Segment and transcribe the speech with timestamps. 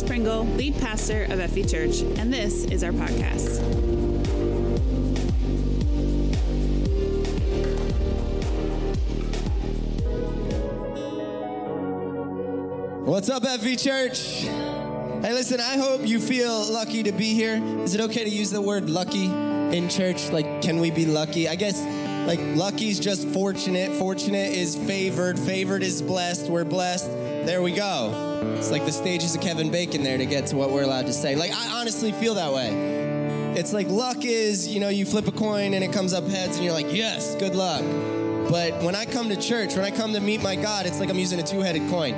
[0.00, 3.60] Grace Pringle, lead pastor of FV Church, and this is our podcast.
[13.04, 14.44] What's up, FV Church?
[15.22, 17.62] Hey, listen, I hope you feel lucky to be here.
[17.82, 20.30] Is it okay to use the word lucky in church?
[20.30, 21.46] Like, can we be lucky?
[21.46, 21.78] I guess,
[22.26, 23.92] like, lucky's just fortunate.
[23.98, 25.38] Fortunate is favored.
[25.38, 26.46] Favored is blessed.
[26.46, 27.06] We're blessed.
[27.06, 28.29] There we go.
[28.42, 31.12] It's like the stages of Kevin Bacon there to get to what we're allowed to
[31.12, 31.36] say.
[31.36, 33.54] Like, I honestly feel that way.
[33.56, 36.56] It's like luck is, you know, you flip a coin and it comes up heads
[36.56, 37.82] and you're like, yes, good luck.
[38.50, 41.10] But when I come to church, when I come to meet my God, it's like
[41.10, 42.14] I'm using a two headed coin.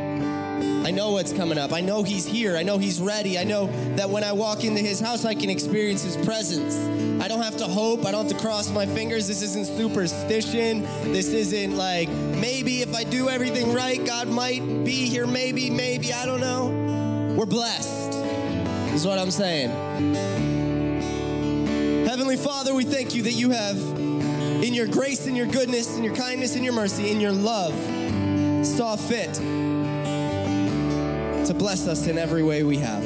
[0.84, 1.72] I know what's coming up.
[1.72, 2.56] I know He's here.
[2.56, 3.38] I know He's ready.
[3.38, 3.66] I know
[3.96, 6.77] that when I walk into His house, I can experience His presence.
[7.22, 8.04] I don't have to hope.
[8.04, 9.28] I don't have to cross my fingers.
[9.28, 10.82] This isn't superstition.
[11.12, 15.24] This isn't like maybe if I do everything right, God might be here.
[15.24, 16.12] Maybe, maybe.
[16.12, 17.34] I don't know.
[17.38, 18.14] We're blessed,
[18.92, 19.70] is what I'm saying.
[22.08, 26.04] Heavenly Father, we thank you that you have, in your grace and your goodness and
[26.04, 27.72] your kindness and your mercy and your love,
[28.66, 29.34] saw fit
[31.47, 33.04] to bless us in every way we have.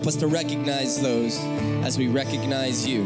[0.00, 1.38] Help us to recognize those
[1.84, 3.02] as we recognize you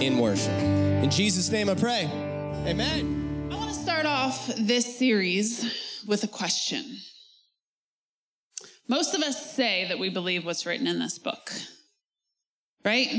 [0.00, 0.48] in worship.
[0.48, 2.06] In Jesus' name I pray.
[2.66, 3.50] Amen.
[3.52, 6.86] I want to start off this series with a question.
[8.88, 11.52] Most of us say that we believe what's written in this book,
[12.82, 13.10] right?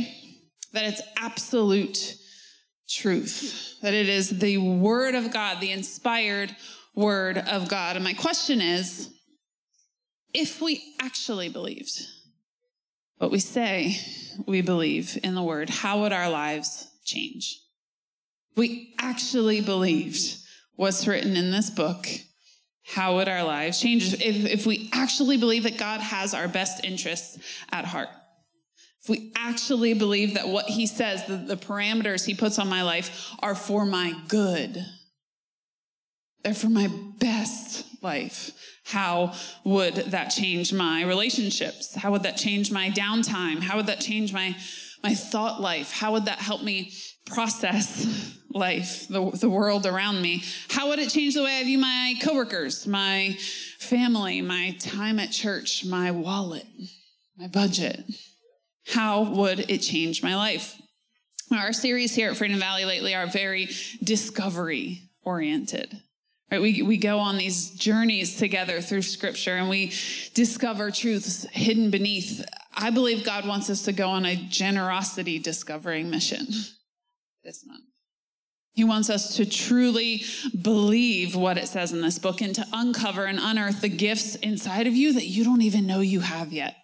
[0.74, 2.16] That it's absolute
[2.90, 6.56] truth, that it is the Word of God, the inspired
[6.96, 7.96] Word of God.
[7.96, 9.14] And my question is,
[10.34, 12.08] if we actually believed
[13.20, 13.98] what we say
[14.48, 17.62] we believe in the word, how would our lives change?
[18.56, 20.38] We actually believed
[20.76, 22.08] what's written in this book.
[22.86, 26.84] How would our lives change if, if we actually believe that God has our best
[26.84, 27.38] interests
[27.72, 28.10] at heart?
[29.04, 32.82] If we actually believe that what he says, the, the parameters he puts on my
[32.82, 34.84] life are for my good,
[36.44, 38.52] they're for my best life.
[38.90, 39.34] How
[39.64, 41.94] would that change my relationships?
[41.94, 43.62] How would that change my downtime?
[43.62, 44.56] How would that change my,
[45.04, 45.92] my thought life?
[45.92, 46.92] How would that help me
[47.28, 50.44] process life, the, the world around me?
[50.70, 53.38] How would it change the way I view my coworkers, my
[53.78, 56.66] family, my time at church, my wallet,
[57.38, 58.04] my budget?
[58.88, 60.82] How would it change my life?
[61.56, 63.70] Our series here at Freedom Valley lately are very
[64.04, 66.02] discovery oriented.
[66.52, 66.62] Right?
[66.62, 69.94] We, we go on these journeys together through scripture and we
[70.34, 72.44] discover truths hidden beneath.
[72.76, 76.48] I believe God wants us to go on a generosity discovering mission
[77.44, 77.84] this month.
[78.74, 80.24] He wants us to truly
[80.60, 84.88] believe what it says in this book and to uncover and unearth the gifts inside
[84.88, 86.78] of you that you don't even know you have yet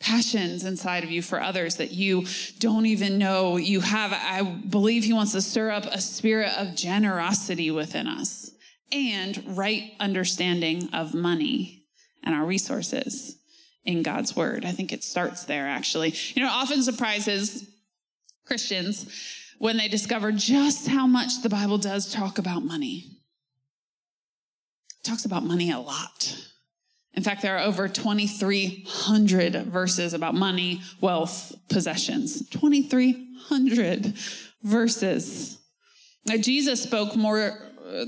[0.00, 2.26] passions inside of you for others that you
[2.58, 4.12] don't even know you have.
[4.12, 8.50] I believe he wants to stir up a spirit of generosity within us
[8.92, 11.84] and right understanding of money
[12.22, 13.38] and our resources
[13.84, 14.64] in God's word.
[14.64, 16.14] I think it starts there actually.
[16.34, 17.68] You know, often surprises
[18.44, 19.06] Christians
[19.58, 23.06] when they discover just how much the Bible does talk about money.
[25.02, 26.36] Talks about money a lot.
[27.16, 32.46] In fact, there are over 2,300 verses about money, wealth, possessions.
[32.50, 34.14] 2,300
[34.62, 35.58] verses.
[36.26, 38.04] Now, Jesus spoke more, uh,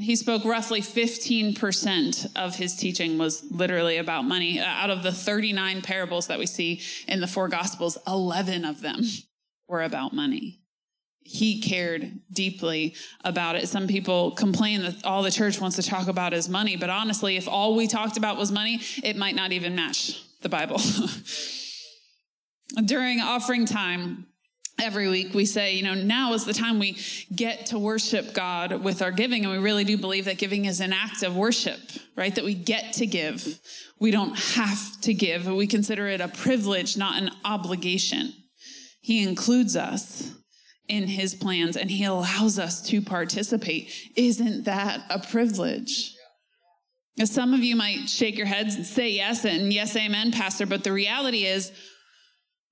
[0.00, 4.58] he spoke roughly 15% of his teaching was literally about money.
[4.58, 8.80] Uh, out of the 39 parables that we see in the four gospels, 11 of
[8.80, 9.02] them
[9.68, 10.57] were about money
[11.28, 13.68] he cared deeply about it.
[13.68, 17.36] Some people complain that all the church wants to talk about is money, but honestly,
[17.36, 20.80] if all we talked about was money, it might not even match the Bible.
[22.84, 24.26] During offering time,
[24.80, 26.96] every week we say, you know, now is the time we
[27.34, 29.44] get to worship God with our giving.
[29.44, 31.78] And we really do believe that giving is an act of worship,
[32.16, 32.34] right?
[32.34, 33.60] That we get to give.
[34.00, 35.46] We don't have to give.
[35.46, 38.32] We consider it a privilege, not an obligation.
[39.02, 40.32] He includes us
[40.88, 43.90] in his plans and he allows us to participate.
[44.16, 46.14] Isn't that a privilege?
[47.24, 50.84] Some of you might shake your heads and say yes and yes, amen, Pastor, but
[50.84, 51.72] the reality is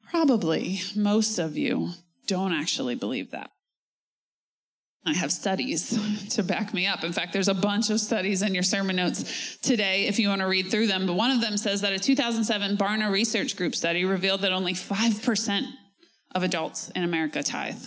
[0.09, 1.91] probably most of you
[2.27, 3.51] don't actually believe that.
[5.05, 7.05] I have studies to back me up.
[7.05, 10.41] In fact, there's a bunch of studies in your sermon notes today if you want
[10.41, 11.07] to read through them.
[11.07, 14.75] But one of them says that a 2007 Barna Research Group study revealed that only
[14.75, 15.63] 5%
[16.35, 17.85] of adults in America tithe.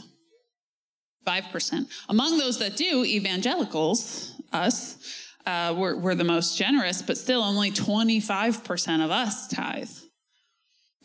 [1.29, 1.87] 5%.
[2.09, 4.97] Among those that do, evangelicals, us,
[5.45, 9.89] uh, we're, the most generous, but still only 25% of us tithe.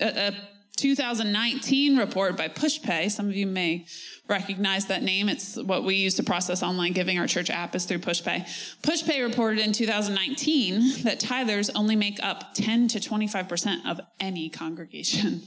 [0.01, 0.35] A, a
[0.77, 3.87] 2019 report by PushPay, some of you may
[4.29, 5.29] recognize that name.
[5.29, 7.19] It's what we use to process online giving.
[7.19, 8.45] Our church app is through PushPay.
[8.83, 15.43] PushPay reported in 2019 that tithers only make up 10 to 25% of any congregation.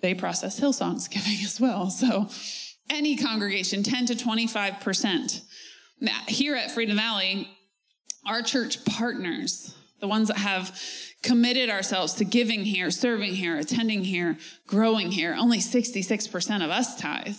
[0.00, 1.90] They process Hillsong's giving as well.
[1.90, 2.28] So
[2.90, 5.42] any congregation, 10 to 25%.
[6.00, 7.48] Now, here at Freedom Valley,
[8.26, 10.78] our church partners, the ones that have
[11.22, 16.96] committed ourselves to giving here, serving here, attending here, growing here, only 66% of us
[16.96, 17.36] tithe.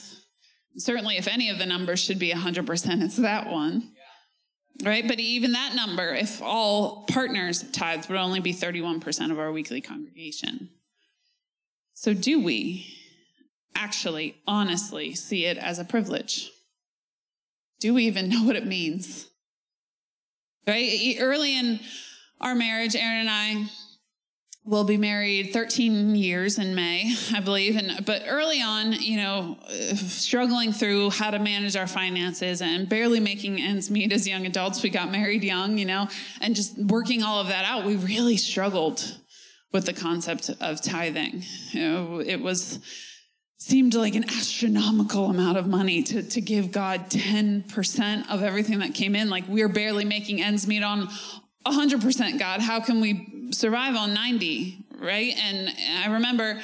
[0.78, 3.92] Certainly, if any of the numbers should be 100%, it's that one.
[4.84, 5.06] Right?
[5.06, 9.82] But even that number, if all partners tithe, would only be 31% of our weekly
[9.82, 10.70] congregation.
[11.94, 12.99] So, do we
[13.80, 16.52] actually, honestly see it as a privilege?
[17.80, 19.28] Do we even know what it means?
[20.68, 21.16] Right?
[21.20, 21.80] Early in
[22.42, 23.66] our marriage, Aaron and I
[24.66, 27.76] will be married 13 years in May, I believe.
[27.76, 29.58] And but early on, you know,
[29.96, 34.84] struggling through how to manage our finances and barely making ends meet as young adults.
[34.84, 36.08] We got married young, you know,
[36.42, 37.86] and just working all of that out.
[37.86, 39.18] We really struggled
[39.72, 41.44] with the concept of tithing.
[41.72, 42.80] You know, it was
[43.60, 48.94] seemed like an astronomical amount of money to, to give God 10% of everything that
[48.94, 49.30] came in.
[49.30, 51.10] Like we're barely making ends meet on
[51.68, 52.62] 100% God.
[52.62, 54.86] How can we survive on 90?
[54.98, 55.36] Right.
[55.38, 56.62] And I remember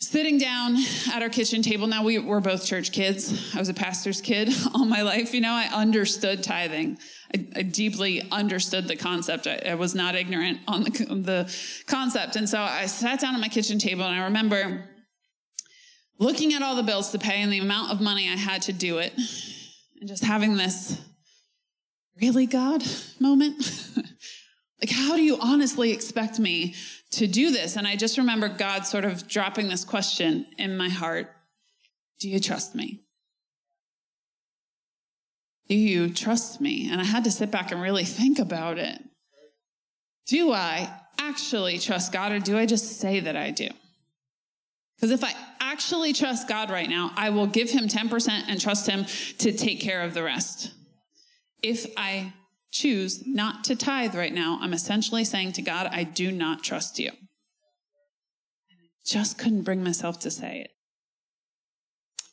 [0.00, 0.76] sitting down
[1.12, 1.86] at our kitchen table.
[1.86, 3.54] Now we were both church kids.
[3.54, 5.32] I was a pastor's kid all my life.
[5.32, 6.98] You know, I understood tithing.
[7.34, 9.46] I, I deeply understood the concept.
[9.46, 11.56] I, I, was not ignorant on the, the
[11.86, 12.34] concept.
[12.34, 14.84] And so I sat down at my kitchen table and I remember
[16.18, 18.72] looking at all the bills to pay and the amount of money I had to
[18.72, 19.12] do it,
[20.00, 21.00] and just having this
[22.20, 22.82] really God
[23.20, 23.90] moment.
[24.80, 26.74] like, how do you honestly expect me
[27.12, 27.76] to do this?
[27.76, 31.30] And I just remember God sort of dropping this question in my heart
[32.20, 33.02] Do you trust me?
[35.68, 36.88] Do you trust me?
[36.90, 39.02] And I had to sit back and really think about it.
[40.28, 43.68] Do I actually trust God or do I just say that I do?
[44.96, 45.34] Because if I
[45.76, 49.04] actually trust God right now, I will give him 10% and trust him
[49.36, 50.72] to take care of the rest.
[51.62, 52.32] If I
[52.70, 56.98] choose not to tithe right now, I'm essentially saying to God, I do not trust
[56.98, 57.10] you.
[59.04, 60.70] Just couldn't bring myself to say it.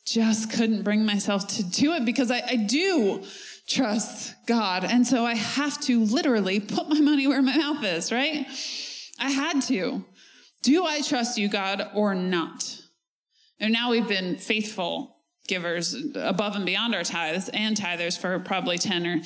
[0.05, 3.25] Just couldn't bring myself to do it because I, I do
[3.67, 4.85] trust God.
[4.85, 8.47] And so I have to literally put my money where my mouth is, right?
[9.19, 10.05] I had to.
[10.61, 12.82] Do I trust you, God, or not?
[13.59, 15.17] And now we've been faithful
[15.47, 19.21] givers above and beyond our tithes and tithers for probably 10 or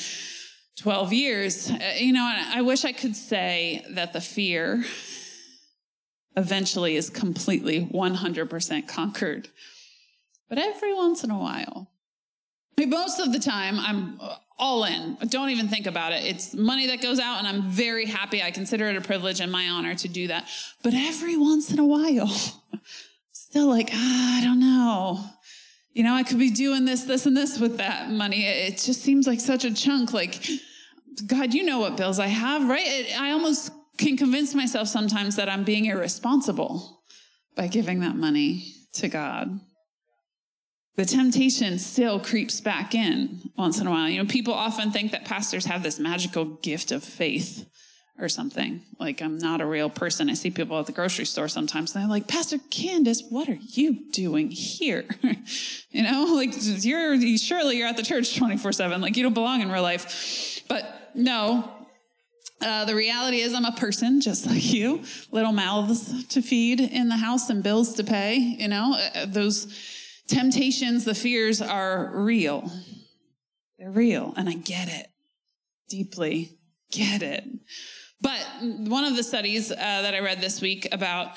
[0.77, 1.69] 12 years.
[1.69, 4.83] Uh, you know, I wish I could say that the fear
[6.35, 9.49] eventually is completely 100% conquered.
[10.49, 11.91] But every once in a while,
[12.77, 14.19] I mean, most of the time, I'm
[14.59, 15.17] all in.
[15.29, 16.23] Don't even think about it.
[16.23, 18.41] It's money that goes out, and I'm very happy.
[18.41, 20.47] I consider it a privilege and my honor to do that.
[20.83, 22.29] But every once in a while,
[23.49, 25.23] still like, ah, I don't know.
[25.93, 28.45] You know, I could be doing this, this, and this with that money.
[28.45, 30.13] It just seems like such a chunk.
[30.13, 30.45] Like,
[31.25, 32.85] God, you know what bills I have, right?
[32.85, 37.01] It, I almost can convince myself sometimes that I'm being irresponsible
[37.55, 39.59] by giving that money to God
[40.97, 44.09] the temptation still creeps back in once in a while.
[44.09, 47.69] You know, people often think that pastors have this magical gift of faith
[48.19, 48.81] or something.
[48.99, 50.29] Like I'm not a real person.
[50.29, 53.59] I see people at the grocery store sometimes and they're like, Pastor Candace, what are
[53.61, 55.05] you doing here?
[55.91, 59.01] you know, like you're surely you're at the church 24 seven.
[59.01, 60.63] Like you don't belong in real life.
[60.67, 61.71] But no,
[62.61, 67.07] uh, the reality is, I'm a person just like you, little mouths to feed in
[67.07, 68.35] the house and bills to pay.
[68.35, 69.67] You know, uh, those
[70.27, 72.71] temptations, the fears are real.
[73.77, 75.07] They're real, and I get it
[75.87, 76.57] deeply,
[76.91, 77.43] get it.
[78.21, 81.31] But one of the studies uh, that I read this week about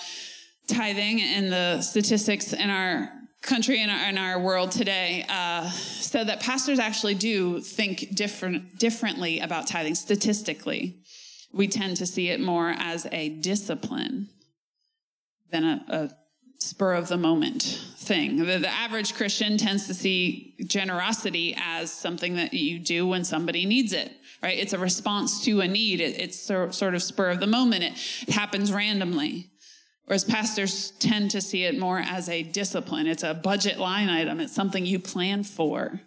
[0.66, 3.10] tithing and the statistics in our
[3.42, 8.78] country and our, in our world today uh, said that pastors actually do think different,
[8.78, 10.99] differently about tithing statistically.
[11.52, 14.28] We tend to see it more as a discipline
[15.50, 16.10] than a, a
[16.58, 18.38] spur of the moment thing.
[18.38, 23.64] The, the, average Christian tends to see generosity as something that you do when somebody
[23.64, 24.10] needs it,
[24.42, 24.58] right?
[24.58, 26.00] It's a response to a need.
[26.00, 27.84] It, it's so, sort of spur of the moment.
[27.84, 27.92] It,
[28.26, 29.52] it happens randomly.
[30.06, 33.06] Whereas pastors tend to see it more as a discipline.
[33.06, 34.40] It's a budget line item.
[34.40, 36.00] It's something you plan for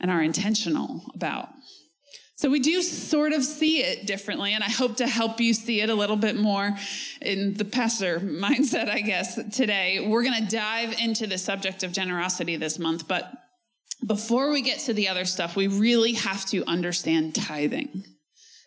[0.00, 1.50] and are intentional about.
[2.36, 5.80] So we do sort of see it differently, and I hope to help you see
[5.80, 6.76] it a little bit more
[7.22, 10.06] in the pastor mindset, I guess, today.
[10.06, 13.32] We're going to dive into the subject of generosity this month, but
[14.06, 18.04] before we get to the other stuff, we really have to understand tithing.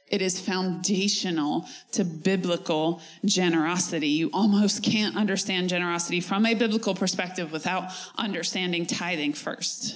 [0.09, 4.07] It is foundational to biblical generosity.
[4.07, 9.95] You almost can't understand generosity from a biblical perspective without understanding tithing first.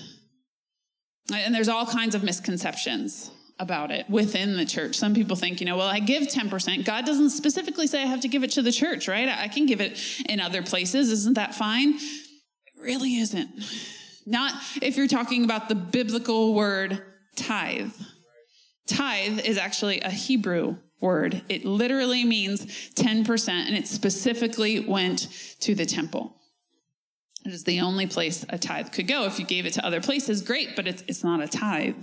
[1.34, 4.96] And there's all kinds of misconceptions about it within the church.
[4.96, 6.86] Some people think, you know, well, I give 10%.
[6.86, 9.30] God doesn't specifically say I have to give it to the church, right?
[9.30, 11.12] I can give it in other places.
[11.12, 11.94] Isn't that fine?
[11.94, 13.50] It really isn't.
[14.26, 17.02] Not if you're talking about the biblical word
[17.36, 17.92] tithe.
[18.88, 21.42] Tithe is actually a Hebrew word.
[21.50, 25.28] It literally means 10%, and it specifically went
[25.60, 26.36] to the temple.
[27.46, 29.26] It is the only place a tithe could go.
[29.26, 32.02] If you gave it to other places, great, but it's, it's not a tithe.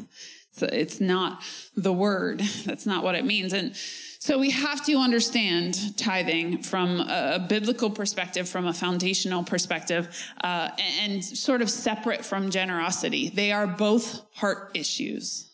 [0.52, 1.42] So it's not
[1.76, 2.40] the word.
[2.64, 3.52] That's not what it means.
[3.52, 3.74] And
[4.18, 10.14] so we have to understand tithing from a biblical perspective, from a foundational perspective,
[10.44, 13.30] uh, and sort of separate from generosity.
[13.30, 15.50] They are both heart issues.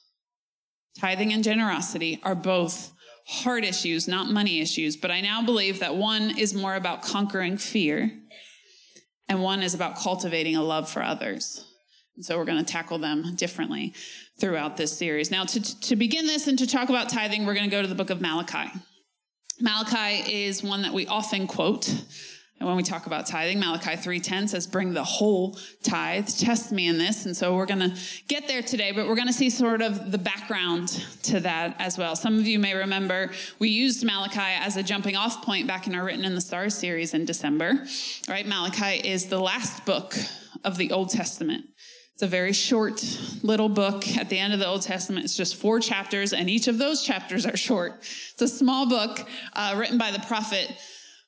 [0.99, 2.93] Tithing and generosity are both
[3.27, 4.97] heart issues, not money issues.
[4.97, 8.11] But I now believe that one is more about conquering fear,
[9.29, 11.65] and one is about cultivating a love for others.
[12.17, 13.95] And so we're going to tackle them differently
[14.39, 15.31] throughout this series.
[15.31, 17.89] Now, to, to begin this and to talk about tithing, we're going to go to
[17.89, 18.71] the book of Malachi.
[19.61, 21.89] Malachi is one that we often quote.
[22.59, 26.27] And when we talk about tithing, Malachi 3:10 says, "Bring the whole tithe.
[26.27, 27.95] Test me in this." And so we're going to
[28.29, 30.89] get there today, but we're going to see sort of the background
[31.25, 32.17] to that as well.
[32.17, 35.95] Some of you may remember we used Malachi as a jumping off point back in
[35.95, 37.85] our Written in the Stars series in December.
[38.27, 38.47] Right?
[38.47, 40.17] Malachi is the last book
[40.65, 41.67] of the Old Testament.
[42.17, 43.05] It's a very short
[43.43, 45.27] little book at the end of the Old Testament.
[45.27, 47.99] It's just four chapters, and each of those chapters are short.
[48.01, 50.73] It's a small book uh, written by the prophet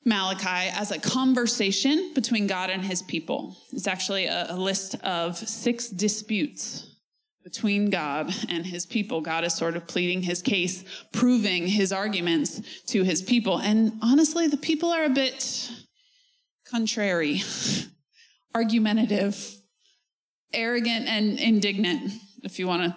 [0.07, 3.55] Malachi as a conversation between God and his people.
[3.71, 6.97] It's actually a, a list of six disputes
[7.45, 9.21] between God and his people.
[9.21, 13.59] God is sort of pleading his case, proving his arguments to his people.
[13.59, 15.71] And honestly, the people are a bit
[16.65, 17.43] contrary,
[18.55, 19.55] argumentative,
[20.53, 22.13] arrogant, and indignant,
[22.43, 22.97] if you want to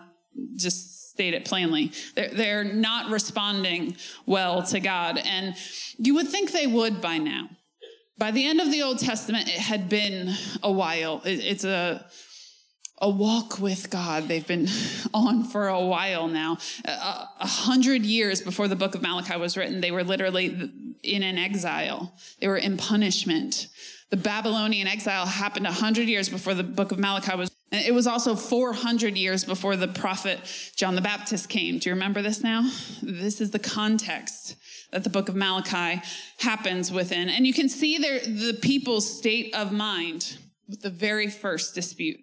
[0.56, 1.92] just state it plainly.
[2.16, 5.20] They're, they're not responding well to God.
[5.24, 5.56] And
[5.98, 7.50] you would think they would by now.
[8.18, 11.22] By the end of the Old Testament, it had been a while.
[11.26, 12.06] It, it's a,
[13.00, 14.28] a walk with God.
[14.28, 14.68] They've been
[15.14, 16.58] on for a while now.
[16.86, 16.90] A,
[17.40, 20.72] a hundred years before the book of Malachi was written, they were literally
[21.04, 22.14] in an exile.
[22.40, 23.68] They were in punishment.
[24.12, 27.94] The Babylonian exile happened a hundred years before the book of Malachi was And it
[27.94, 30.40] was also 400 years before the prophet
[30.76, 31.80] John the Baptist came.
[31.80, 32.70] Do you remember this now?
[33.02, 34.58] This is the context
[34.92, 36.02] that the book of Malachi
[36.40, 37.30] happens within.
[37.30, 40.38] And you can see there the people's state of mind
[40.68, 42.20] with the very first dispute.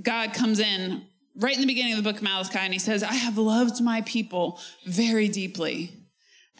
[0.00, 1.02] God comes in
[1.34, 3.82] right in the beginning of the book of Malachi and he says, I have loved
[3.82, 6.01] my people very deeply.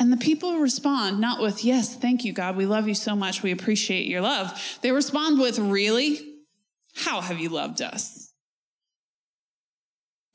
[0.02, 2.56] And the people respond not with, Yes, thank you, God.
[2.56, 3.44] We love you so much.
[3.44, 4.52] We appreciate your love.
[4.82, 6.18] They respond with, Really?
[6.96, 8.32] How have you loved us?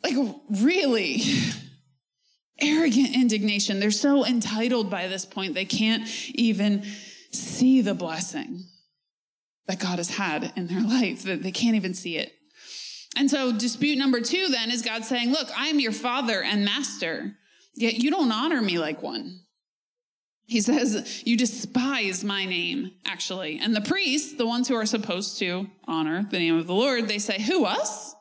[0.06, 0.16] Like,
[0.50, 1.22] really?
[2.62, 3.82] Arrogant indignation.
[3.82, 6.86] They're so entitled by this point, they can't even
[7.34, 8.64] see the blessing
[9.68, 12.32] that God has had in their life, that they can't even see it.
[13.18, 16.64] And so, dispute number two then is God saying, Look, I am your father and
[16.64, 17.36] master,
[17.76, 19.42] yet you don't honor me like one.
[20.48, 23.60] He says, You despise my name, actually.
[23.62, 27.08] And the priests, the ones who are supposed to honor the name of the Lord,
[27.08, 28.16] they say, Who, us?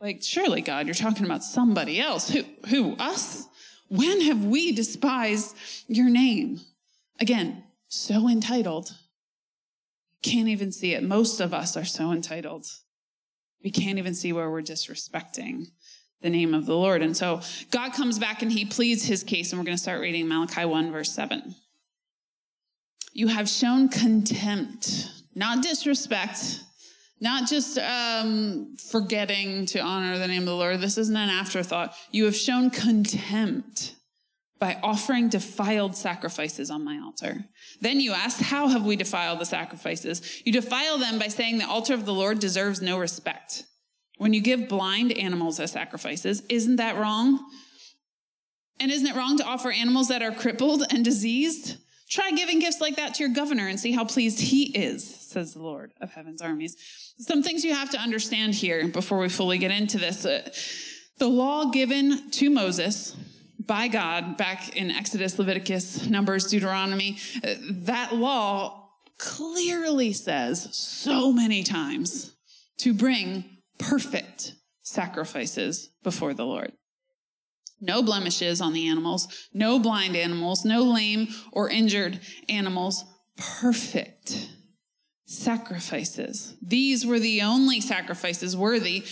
[0.00, 2.30] Like, surely, God, you're talking about somebody else.
[2.30, 3.46] Who, who, us?
[3.88, 5.56] When have we despised
[5.88, 6.60] your name?
[7.18, 8.94] Again, so entitled.
[10.22, 11.02] Can't even see it.
[11.02, 12.66] Most of us are so entitled.
[13.64, 15.68] We can't even see where we're disrespecting
[16.22, 17.02] the name of the Lord.
[17.02, 20.00] And so God comes back and he pleads his case, and we're going to start
[20.00, 21.54] reading Malachi 1, verse 7.
[23.12, 26.60] You have shown contempt, not disrespect,
[27.20, 30.80] not just um, forgetting to honor the name of the Lord.
[30.80, 31.94] This isn't an afterthought.
[32.10, 33.94] You have shown contempt
[34.58, 37.44] by offering defiled sacrifices on my altar.
[37.80, 40.42] Then you ask, How have we defiled the sacrifices?
[40.44, 43.64] You defile them by saying the altar of the Lord deserves no respect.
[44.16, 47.44] When you give blind animals as sacrifices, isn't that wrong?
[48.80, 51.76] And isn't it wrong to offer animals that are crippled and diseased?
[52.08, 55.54] Try giving gifts like that to your governor and see how pleased he is, says
[55.54, 56.76] the Lord of heaven's armies.
[57.18, 60.24] Some things you have to understand here before we fully get into this.
[60.24, 60.48] Uh,
[61.18, 63.16] The law given to Moses
[63.58, 67.54] by God back in Exodus, Leviticus, Numbers, Deuteronomy, uh,
[67.86, 72.36] that law clearly says so many times
[72.78, 76.72] to bring perfect sacrifices before the Lord.
[77.80, 83.04] No blemishes on the animals, no blind animals, no lame or injured animals,
[83.36, 84.48] perfect
[85.26, 86.54] sacrifices.
[86.62, 89.04] These were the only sacrifices worthy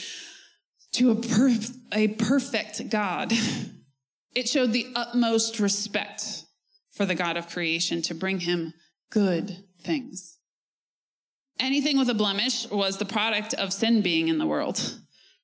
[0.93, 3.33] to a, perf- a perfect God.
[4.35, 6.45] It showed the utmost respect
[6.91, 8.75] for the God of creation to bring him
[9.11, 10.39] good things.
[11.61, 14.99] Anything with a blemish was the product of sin being in the world,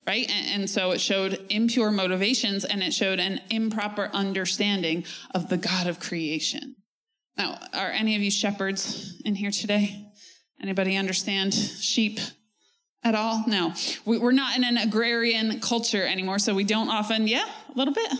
[0.06, 0.28] right?
[0.28, 5.56] And, and, so it showed impure motivations and it showed an improper understanding of the
[5.56, 6.74] God of creation.
[7.38, 10.10] Now, are any of you shepherds in here today?
[10.60, 12.18] Anybody understand sheep
[13.02, 13.44] at all?
[13.46, 13.72] No.
[14.04, 17.94] We, we're not in an agrarian culture anymore, so we don't often, yeah, a little
[17.94, 18.12] bit.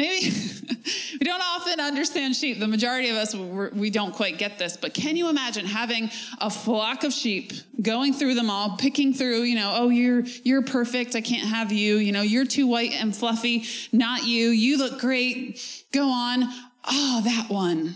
[0.00, 0.30] Maybe
[1.20, 2.58] we don't often understand sheep.
[2.58, 4.78] The majority of us, we don't quite get this.
[4.78, 7.52] But can you imagine having a flock of sheep,
[7.82, 11.14] going through them all, picking through, you know, oh, you're, you're perfect.
[11.16, 11.96] I can't have you.
[11.96, 13.64] You know, you're too white and fluffy.
[13.92, 14.48] Not you.
[14.48, 15.60] You look great.
[15.92, 16.44] Go on.
[16.86, 17.94] Oh, that one.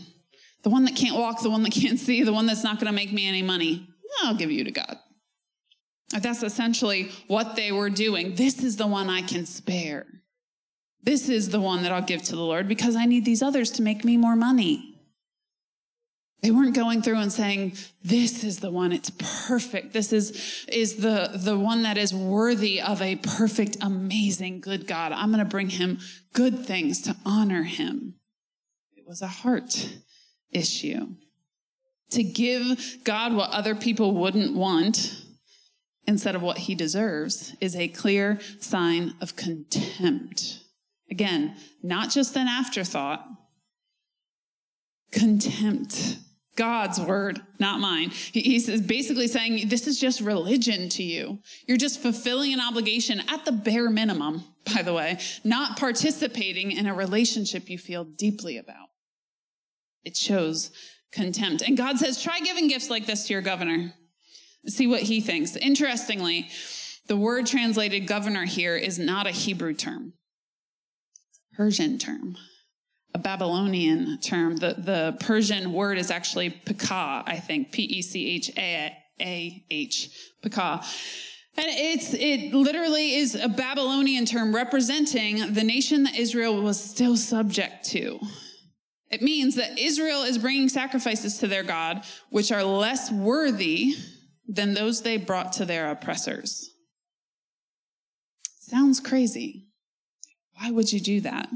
[0.63, 2.89] The one that can't walk, the one that can't see, the one that's not going
[2.89, 3.89] to make me any money.
[4.23, 4.99] I'll give you to God.
[6.11, 8.35] That's essentially what they were doing.
[8.35, 10.05] This is the one I can spare.
[11.05, 13.71] This is the one that I'll give to the Lord because I need these others
[13.73, 14.95] to make me more money.
[16.43, 19.11] They weren't going through and saying, this is the one, it's
[19.47, 19.93] perfect.
[19.93, 25.13] This is, is the, the one that is worthy of a perfect, amazing, good God.
[25.13, 26.01] I'm going to bring him
[26.35, 28.17] good things to honor him.
[28.95, 29.95] It was a heart
[30.51, 31.15] issue.
[32.11, 35.23] To give God what other people wouldn't want
[36.07, 40.64] instead of what he deserves is a clear sign of contempt.
[41.11, 43.25] Again, not just an afterthought.
[45.13, 46.19] Contempt.
[46.57, 48.11] God's word, not mine.
[48.11, 51.41] He's basically saying, This is just religion to you.
[51.67, 56.87] You're just fulfilling an obligation at the bare minimum, by the way, not participating in
[56.87, 58.89] a relationship you feel deeply about.
[60.05, 60.71] It shows
[61.11, 61.63] contempt.
[61.63, 63.93] And God says, Try giving gifts like this to your governor.
[64.67, 65.57] See what he thinks.
[65.57, 66.49] Interestingly,
[67.09, 70.15] the word translated governor here is not a Hebrew term.
[71.57, 72.37] Persian term,
[73.15, 74.57] a Babylonian term.
[74.57, 80.11] The, the Persian word is actually pekah, I think, P E C H A H,
[80.43, 80.83] pekah.
[81.57, 87.17] And it's, it literally is a Babylonian term representing the nation that Israel was still
[87.17, 88.19] subject to.
[89.11, 93.95] It means that Israel is bringing sacrifices to their God, which are less worthy
[94.49, 96.69] than those they brought to their oppressors.
[98.59, 99.69] Sounds crazy.
[100.65, 101.51] Why would you do that?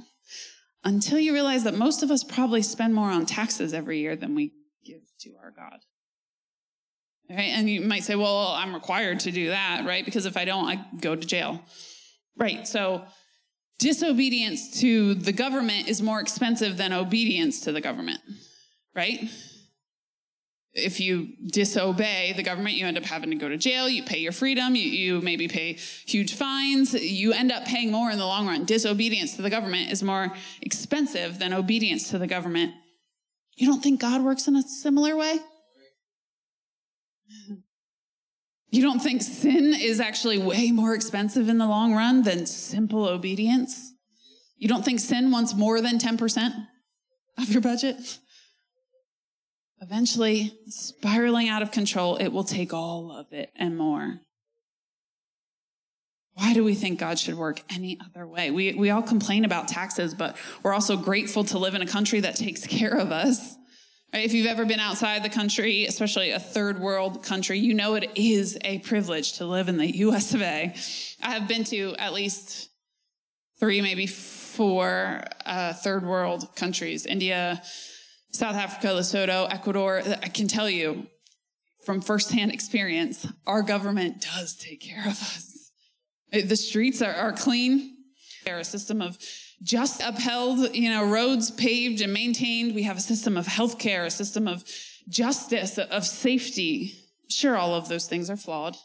[0.84, 4.34] Until you realize that most of us probably spend more on taxes every year than
[4.34, 4.52] we
[4.84, 5.78] give to our God.
[7.30, 7.52] Right?
[7.54, 10.04] And you might say, well, I'm required to do that, right?
[10.04, 11.62] Because if I don't, I go to jail.
[12.36, 12.68] Right.
[12.68, 13.02] So
[13.78, 18.20] disobedience to the government is more expensive than obedience to the government,
[18.94, 19.20] right?
[20.74, 24.18] If you disobey the government, you end up having to go to jail, you pay
[24.18, 25.74] your freedom, you, you, maybe pay
[26.06, 28.64] huge fines, you end up paying more in the long run.
[28.64, 32.72] Disobedience to the government is more expensive than obedience to the government.
[33.56, 35.38] You don't think God works in a similar way?
[38.70, 43.06] You don't think sin is actually way more expensive in the long run than simple
[43.06, 43.92] obedience?
[44.58, 46.66] You don't think sin wants more than 10%
[47.38, 48.18] of your budget?
[49.80, 54.20] Eventually, spiraling out of control, it will take all of it and more.
[56.34, 58.50] Why do we think God should work any other way?
[58.50, 62.20] We, we all complain about taxes, but we're also grateful to live in a country
[62.20, 63.56] that takes care of us.
[64.12, 64.24] Right?
[64.24, 68.10] If you've ever been outside the country, especially a third world country, you know it
[68.14, 70.74] is a privilege to live in the US of A.
[71.22, 72.70] I have been to at least
[73.58, 77.62] three, maybe four uh, third world countries India,
[78.38, 81.08] South Africa, Lesotho, Ecuador, I can tell you
[81.84, 85.72] from firsthand experience, our government does take care of us.
[86.30, 87.96] The streets are, are clean.
[88.44, 89.18] They're a system of
[89.64, 92.76] just upheld, you know, roads paved and maintained.
[92.76, 94.62] We have a system of healthcare, a system of
[95.08, 96.94] justice, of safety.
[97.28, 98.76] Sure, all of those things are flawed.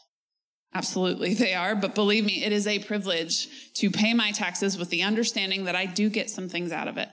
[0.74, 1.76] Absolutely, they are.
[1.76, 5.76] But believe me, it is a privilege to pay my taxes with the understanding that
[5.76, 7.08] I do get some things out of it.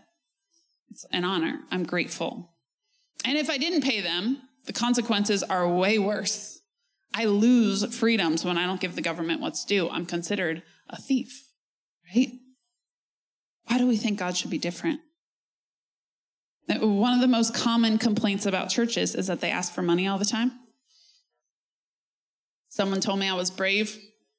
[0.92, 1.62] It's an honor.
[1.72, 2.52] I'm grateful.
[3.24, 6.62] And if I didn't pay them, the consequences are way worse.
[7.14, 9.90] I lose freedoms when I don't give the government what's due.
[9.90, 11.48] I'm considered a thief.
[12.14, 12.32] right?
[13.68, 15.00] Why do we think God should be different?
[16.68, 20.18] One of the most common complaints about churches is that they ask for money all
[20.18, 20.52] the time.
[22.70, 23.98] Someone told me I was brave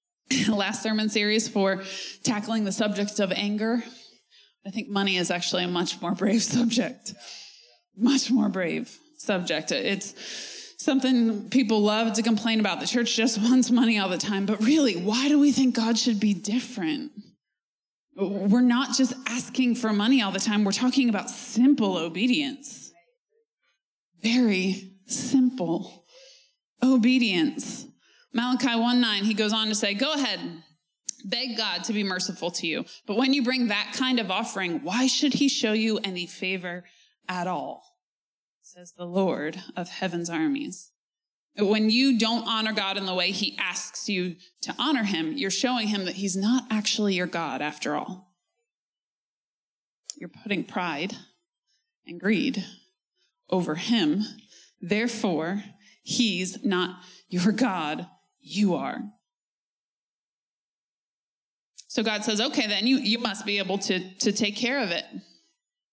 [0.48, 1.82] last sermon series for
[2.22, 3.82] tackling the subject of anger.
[4.64, 7.14] I think money is actually a much more brave subject.
[7.96, 9.72] Much more brave subject.
[9.72, 10.14] It's
[10.78, 12.80] something people love to complain about.
[12.80, 14.46] The church just wants money all the time.
[14.46, 17.12] But really, why do we think God should be different?
[18.14, 22.92] We're not just asking for money all the time, we're talking about simple obedience.
[24.22, 26.04] Very simple
[26.82, 27.86] obedience.
[28.34, 30.40] Malachi 1 9, he goes on to say, Go ahead,
[31.24, 32.84] beg God to be merciful to you.
[33.06, 36.84] But when you bring that kind of offering, why should he show you any favor
[37.28, 37.84] at all?
[38.62, 40.90] Says the Lord of heaven's armies.
[41.58, 45.50] When you don't honor God in the way he asks you to honor him, you're
[45.50, 48.32] showing him that he's not actually your God after all.
[50.16, 51.14] You're putting pride
[52.06, 52.64] and greed
[53.50, 54.22] over him.
[54.80, 55.62] Therefore,
[56.02, 58.06] he's not your God.
[58.40, 59.02] You are.
[61.92, 64.92] So God says, okay, then you, you must be able to, to take care of
[64.92, 65.04] it.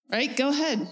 [0.10, 0.34] Right?
[0.34, 0.88] Go ahead.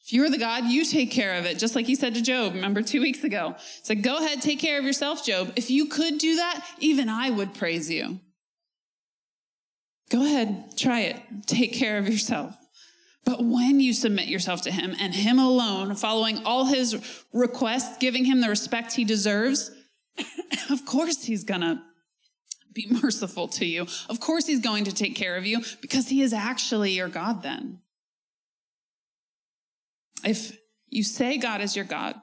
[0.00, 2.54] If you're the God, you take care of it, just like he said to Job,
[2.54, 3.54] remember two weeks ago.
[3.84, 5.52] So go ahead, take care of yourself, Job.
[5.54, 8.18] If you could do that, even I would praise you.
[10.10, 11.22] Go ahead, try it.
[11.46, 12.56] Take care of yourself.
[13.24, 18.24] But when you submit yourself to him and him alone, following all his requests, giving
[18.24, 19.70] him the respect he deserves,
[20.70, 21.84] of course he's gonna
[22.76, 23.86] be merciful to you.
[24.08, 27.42] Of course he's going to take care of you because he is actually your God
[27.42, 27.80] then.
[30.24, 30.56] If
[30.88, 32.14] you say God is your God,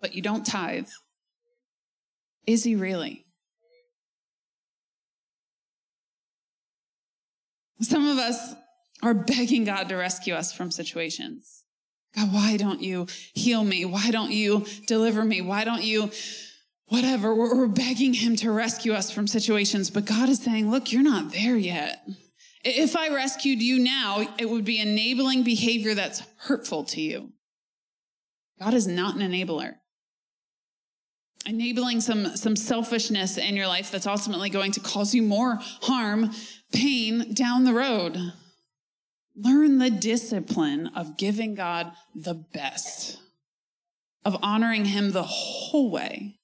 [0.00, 0.88] but you don't tithe,
[2.46, 3.26] is he really?
[7.80, 8.54] Some of us
[9.02, 11.64] are begging God to rescue us from situations.
[12.14, 13.84] God, why don't you heal me?
[13.84, 15.40] Why don't you deliver me?
[15.40, 16.10] Why don't you,
[16.92, 17.34] whatever?
[17.34, 21.32] We're, begging Him to rescue us from situations, but God is saying, look, you're not
[21.32, 22.06] there yet.
[22.64, 27.32] If I rescued you now, it would be enabling behavior that's hurtful to you.
[28.60, 29.76] God is not an enabler.
[31.46, 36.30] Enabling some, some selfishness in your life that's ultimately going to cause you more harm,
[36.72, 38.18] pain down the road.
[39.34, 43.18] Learn the discipline of giving God the best,
[44.26, 46.38] of honoring Him the whole way.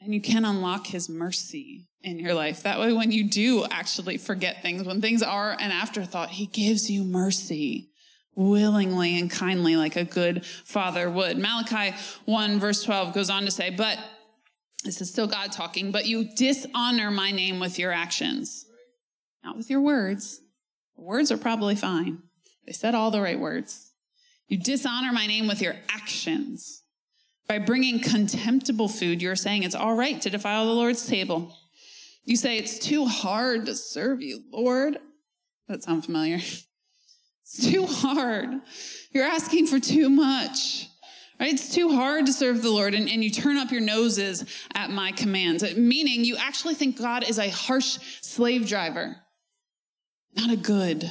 [0.00, 2.62] And you can unlock His mercy in your life.
[2.62, 6.90] That way, when you do actually forget things, when things are an afterthought, He gives
[6.90, 7.90] you mercy
[8.36, 11.38] willingly and kindly, like a good father would.
[11.38, 13.98] Malachi 1, verse 12 goes on to say, But
[14.84, 18.66] this is still God talking, but you dishonor my name with your actions,
[19.42, 20.40] not with your words.
[20.96, 22.22] words are probably fine.
[22.66, 23.92] They said all the right words.
[24.48, 26.82] You dishonor my name with your actions.
[27.48, 31.56] By bringing contemptible food, you're saying it's all right to defile the Lord's table.
[32.24, 34.98] You say, It's too hard to serve you, Lord.
[35.68, 36.38] That sound familiar?
[37.48, 38.48] It's too hard.
[39.12, 40.88] You're asking for too much.
[41.38, 41.52] Right?
[41.52, 44.90] It's too hard to serve the Lord, and, and you turn up your noses at
[44.90, 45.62] my commands.
[45.76, 49.14] Meaning, you actually think God is a harsh slave driver,
[50.34, 51.08] not a good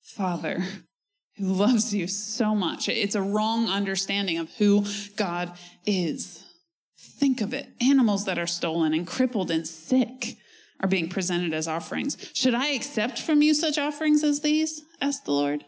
[0.00, 0.64] father
[1.40, 2.88] who loves you so much.
[2.88, 4.84] It's a wrong understanding of who
[5.16, 5.52] God
[5.86, 6.44] is.
[6.98, 7.68] Think of it.
[7.80, 10.36] Animals that are stolen and crippled and sick
[10.80, 12.16] are being presented as offerings.
[12.34, 14.82] Should I accept from you such offerings as these?
[15.00, 15.64] asked the Lord.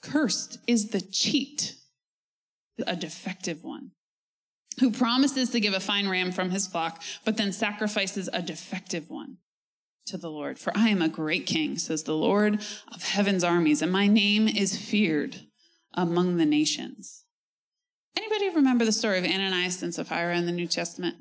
[0.00, 1.74] Cursed is the cheat,
[2.86, 3.90] a defective one,
[4.78, 9.10] who promises to give a fine ram from his flock, but then sacrifices a defective
[9.10, 9.38] one
[10.08, 10.58] to the Lord.
[10.58, 12.60] For I am a great king, says the Lord
[12.92, 15.42] of heaven's armies, and my name is feared
[15.94, 17.24] among the nations.
[18.16, 21.16] Anybody remember the story of Ananias and Sapphira in the New Testament?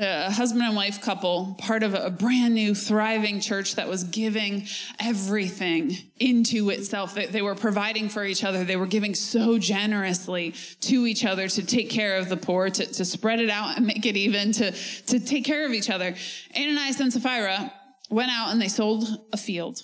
[0.00, 4.66] A husband and wife couple, part of a brand new, thriving church that was giving
[5.00, 7.14] everything into itself.
[7.14, 8.62] They were providing for each other.
[8.62, 12.86] They were giving so generously to each other to take care of the poor, to,
[12.86, 16.14] to spread it out and make it even, to, to take care of each other.
[16.56, 17.72] Ananias and Sapphira
[18.08, 19.82] went out and they sold a field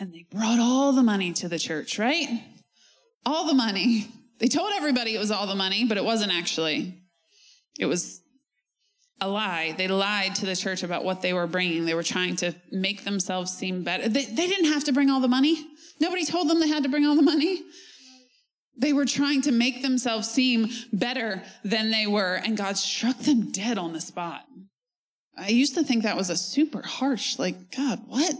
[0.00, 2.42] and they brought all the money to the church, right?
[3.24, 4.08] all the money.
[4.38, 6.98] They told everybody it was all the money, but it wasn't actually.
[7.78, 8.21] It was
[9.22, 9.72] a lie.
[9.78, 11.84] They lied to the church about what they were bringing.
[11.84, 14.08] They were trying to make themselves seem better.
[14.08, 15.64] They, they didn't have to bring all the money.
[16.00, 17.62] Nobody told them they had to bring all the money.
[18.76, 23.52] They were trying to make themselves seem better than they were, and God struck them
[23.52, 24.44] dead on the spot.
[25.36, 28.34] I used to think that was a super harsh, like, God, what?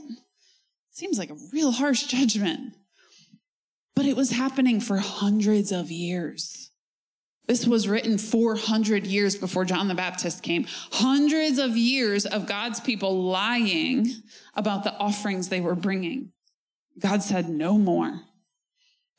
[0.90, 2.74] Seems like a real harsh judgment.
[3.94, 6.61] But it was happening for hundreds of years.
[7.46, 10.66] This was written 400 years before John the Baptist came.
[10.92, 14.06] Hundreds of years of God's people lying
[14.54, 16.32] about the offerings they were bringing.
[16.98, 18.20] God said, no more.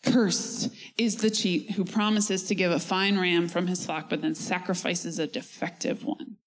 [0.06, 4.22] Cursed is the cheat who promises to give a fine ram from his flock, but
[4.22, 6.38] then sacrifices a defective one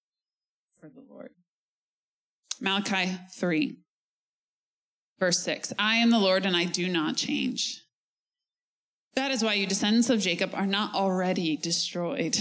[0.79, 1.31] for the Lord.
[2.61, 3.77] Malachi 3,
[5.19, 7.81] verse 6 I am the Lord and I do not change.
[9.17, 12.37] That is why you descendants of Jacob are not already destroyed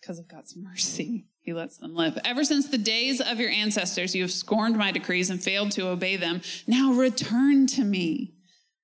[0.00, 1.28] because of God's mercy.
[1.40, 2.18] He lets them live.
[2.24, 5.86] Ever since the days of your ancestors, you have scorned my decrees and failed to
[5.86, 6.40] obey them.
[6.66, 8.34] Now return to me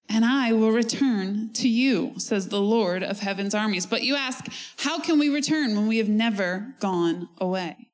[0.09, 3.87] and I will return to you, says the Lord of heaven's armies.
[3.87, 4.47] But you ask,
[4.79, 7.91] how can we return when we have never gone away?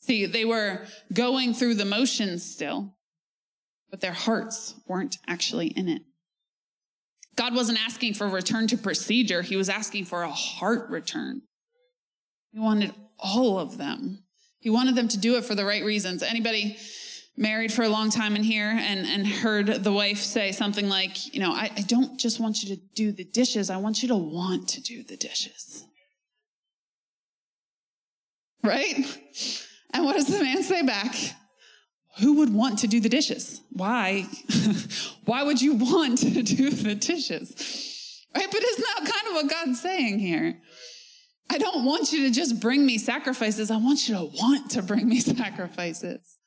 [0.00, 2.94] See, they were going through the motions still,
[3.90, 6.04] but their hearts weren't actually in it.
[7.36, 9.42] God wasn't asking for a return to procedure.
[9.42, 11.42] He was asking for a heart return.
[12.52, 14.24] He wanted all of them.
[14.60, 16.22] He wanted them to do it for the right reasons.
[16.22, 16.78] Anybody
[17.36, 21.34] married for a long time in here and, and heard the wife say something like,
[21.34, 24.08] you know, I, I don't just want you to do the dishes, I want you
[24.08, 25.84] to want to do the dishes.
[28.62, 28.94] Right?
[29.92, 31.14] And what does the man say back?
[32.20, 33.60] Who would want to do the dishes?
[33.72, 34.26] Why?
[35.24, 38.24] Why would you want to do the dishes?
[38.34, 38.46] Right?
[38.50, 40.58] But isn't that kind of what God's saying here?
[41.50, 43.70] I don't want you to just bring me sacrifices.
[43.70, 46.38] I want you to want to bring me sacrifices.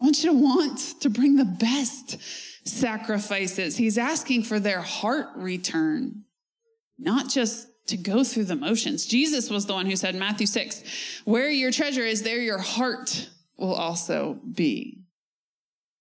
[0.00, 2.18] I want you to want to bring the best
[2.66, 3.76] sacrifices.
[3.76, 6.24] He's asking for their heart return,
[6.98, 9.06] not just to go through the motions.
[9.06, 13.30] Jesus was the one who said, Matthew 6, where your treasure is, there your heart
[13.56, 15.01] will also be.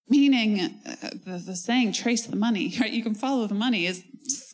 [0.07, 2.91] Meaning, uh, the, the saying, trace the money, right?
[2.91, 4.03] You can follow the money is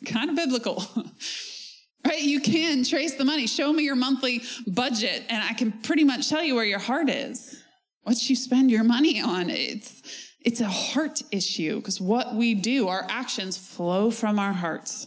[0.06, 0.84] kind of biblical.
[2.06, 2.22] right?
[2.22, 3.46] You can trace the money.
[3.46, 7.08] Show me your monthly budget, and I can pretty much tell you where your heart
[7.10, 7.62] is
[8.08, 9.50] what you spend your money on.
[9.50, 10.02] It's,
[10.40, 15.06] it's a heart issue because what we do, our actions flow from our hearts.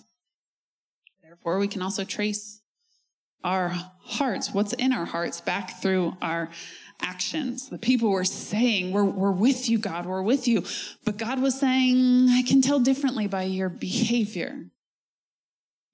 [1.23, 2.61] Therefore, we can also trace
[3.43, 6.49] our hearts, what's in our hearts, back through our
[7.01, 7.69] actions.
[7.69, 10.63] The people were saying, we're, we're with you, God, we're with you.
[11.05, 14.65] But God was saying, I can tell differently by your behavior.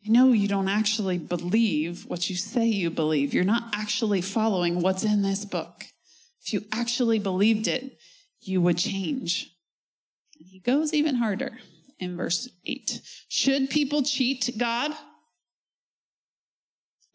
[0.06, 3.34] I know you don't actually believe what you say you believe.
[3.34, 5.86] You're not actually following what's in this book.
[6.42, 7.98] If you actually believed it,
[8.42, 9.52] you would change.
[10.40, 11.58] And he goes even harder
[12.00, 13.02] in verse 8.
[13.28, 14.94] Should people cheat God?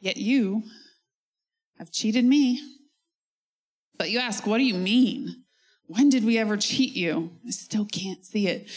[0.00, 0.64] Yet you
[1.78, 2.60] have cheated me.
[3.98, 5.44] But you ask, what do you mean?
[5.86, 7.32] When did we ever cheat you?
[7.46, 8.68] I still can't see it.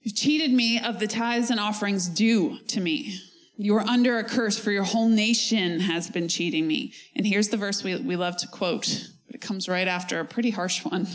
[0.00, 3.18] You've cheated me of the tithes and offerings due to me.
[3.56, 6.94] You are under a curse, for your whole nation has been cheating me.
[7.14, 10.26] And here's the verse we, we love to quote but it comes right after a
[10.26, 11.08] pretty harsh one.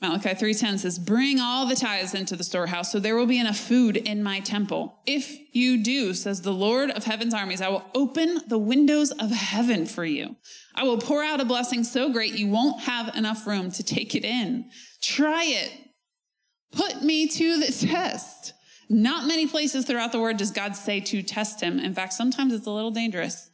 [0.00, 3.58] Malachi 3:10 says, "Bring all the tithes into the storehouse, so there will be enough
[3.58, 5.00] food in my temple.
[5.04, 9.30] If you do, says the Lord of heaven's armies, I will open the windows of
[9.30, 10.36] heaven for you.
[10.74, 14.14] I will pour out a blessing so great you won't have enough room to take
[14.14, 14.70] it in.
[15.02, 15.72] Try it.
[16.72, 18.54] Put me to the test."
[18.92, 21.78] Not many places throughout the word does God say to test him.
[21.78, 23.48] In fact, sometimes it's a little dangerous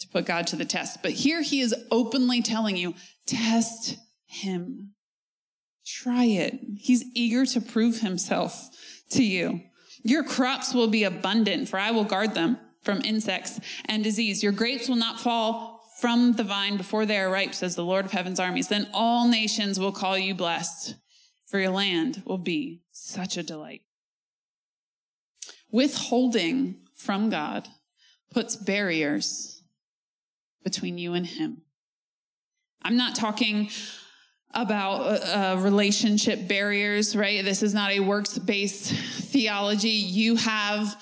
[0.00, 1.02] to put God to the test.
[1.02, 2.94] But here he is openly telling you,
[3.26, 3.96] Test
[4.26, 4.94] him.
[5.86, 6.58] Try it.
[6.78, 8.68] He's eager to prove himself
[9.10, 9.60] to you.
[10.02, 14.42] Your crops will be abundant, for I will guard them from insects and disease.
[14.42, 15.71] Your grapes will not fall
[16.02, 18.66] from the vine before they are ripe, says the Lord of heaven's armies.
[18.66, 20.96] Then all nations will call you blessed,
[21.46, 23.82] for your land will be such a delight.
[25.70, 27.68] Withholding from God
[28.32, 29.62] puts barriers
[30.64, 31.62] between you and Him.
[32.82, 33.70] I'm not talking
[34.52, 37.44] about uh, uh, relationship barriers, right?
[37.44, 38.92] This is not a works based
[39.30, 39.90] theology.
[39.90, 41.00] You have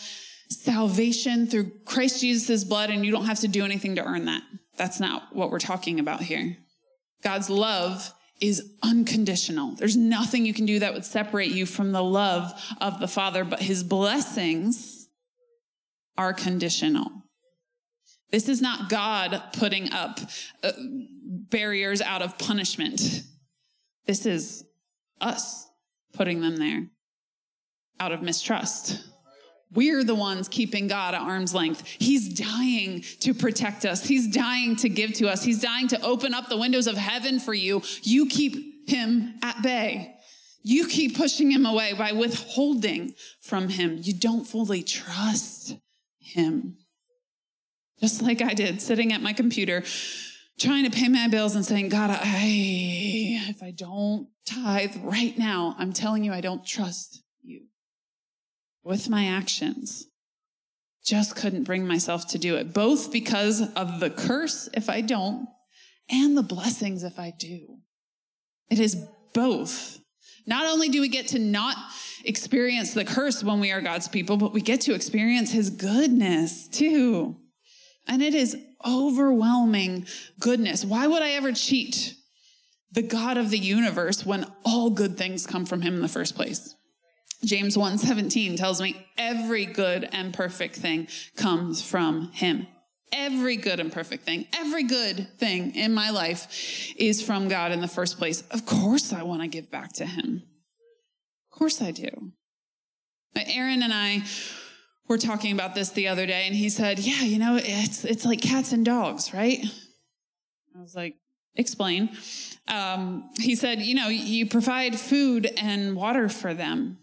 [0.51, 4.43] salvation through Christ Jesus' blood, and you don't have to do anything to earn that.
[4.77, 6.57] That's not what we're talking about here.
[7.23, 9.75] God's love is unconditional.
[9.75, 13.45] There's nothing you can do that would separate you from the love of the Father,
[13.45, 15.09] but his blessings
[16.17, 17.11] are conditional.
[18.31, 20.21] This is not God putting up
[20.63, 23.23] uh, barriers out of punishment.
[24.07, 24.65] This is
[25.21, 25.69] us
[26.15, 26.87] putting them there
[27.99, 29.10] out of mistrust.
[29.73, 31.87] We're the ones keeping God at arm's length.
[31.87, 34.05] He's dying to protect us.
[34.05, 35.45] He's dying to give to us.
[35.45, 37.83] He's dying to open up the windows of heaven for you.
[38.03, 40.17] You keep him at bay.
[40.63, 43.99] You keep pushing him away by withholding from him.
[44.03, 45.77] You don't fully trust
[46.19, 46.77] him.
[48.01, 49.85] Just like I did, sitting at my computer,
[50.59, 55.77] trying to pay my bills and saying, God, I, if I don't tithe right now,
[55.79, 57.23] I'm telling you, I don't trust
[58.83, 60.07] with my actions.
[61.05, 65.49] Just couldn't bring myself to do it, both because of the curse if I don't
[66.11, 67.79] and the blessings if I do.
[68.71, 68.97] It is
[69.33, 69.99] both.
[70.47, 71.77] Not only do we get to not
[72.25, 76.69] experience the curse when we are God's people, but we get to experience his goodness
[76.69, 77.37] too.
[78.07, 80.07] And it is overwhelming
[80.39, 80.85] goodness.
[80.85, 82.15] Why would I ever cheat
[82.93, 86.35] the God of the universe when all good things come from him in the first
[86.35, 86.75] place?
[87.45, 92.67] James 1:17 tells me every good and perfect thing comes from him.
[93.13, 97.81] Every good and perfect thing, every good thing in my life is from God in
[97.81, 98.43] the first place.
[98.51, 100.43] Of course I want to give back to him.
[101.51, 102.33] Of course I do.
[103.35, 104.23] Aaron and I
[105.09, 108.25] were talking about this the other day and he said, "Yeah, you know, it's it's
[108.25, 109.65] like cats and dogs, right?"
[110.77, 111.17] I was like,
[111.57, 112.11] "Explain."
[112.69, 116.99] Um, he said, "You know, you provide food and water for them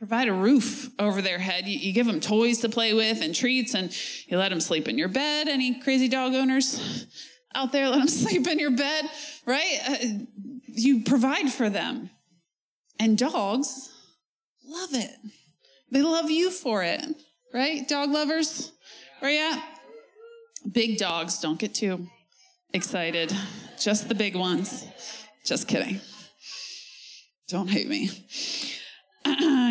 [0.00, 1.68] provide a roof over their head.
[1.68, 3.94] You, you, give them toys to play with and treats, and
[4.26, 5.46] you let them sleep in your bed.
[5.46, 7.06] Any crazy dog owners
[7.54, 9.04] out there, let them sleep in your bed,
[9.44, 9.78] right?
[9.86, 9.96] Uh,
[10.66, 12.08] you provide for them.
[12.98, 13.92] And dogs
[14.66, 15.14] love it.
[15.92, 17.04] They love you for it,
[17.52, 17.86] right?
[17.86, 18.72] Dog lovers,
[19.18, 19.62] where you at?
[20.72, 22.08] Big dogs, don't get too
[22.72, 23.34] excited.
[23.78, 24.86] Just the big ones.
[25.44, 26.00] Just kidding.
[27.48, 28.10] Don't hate me.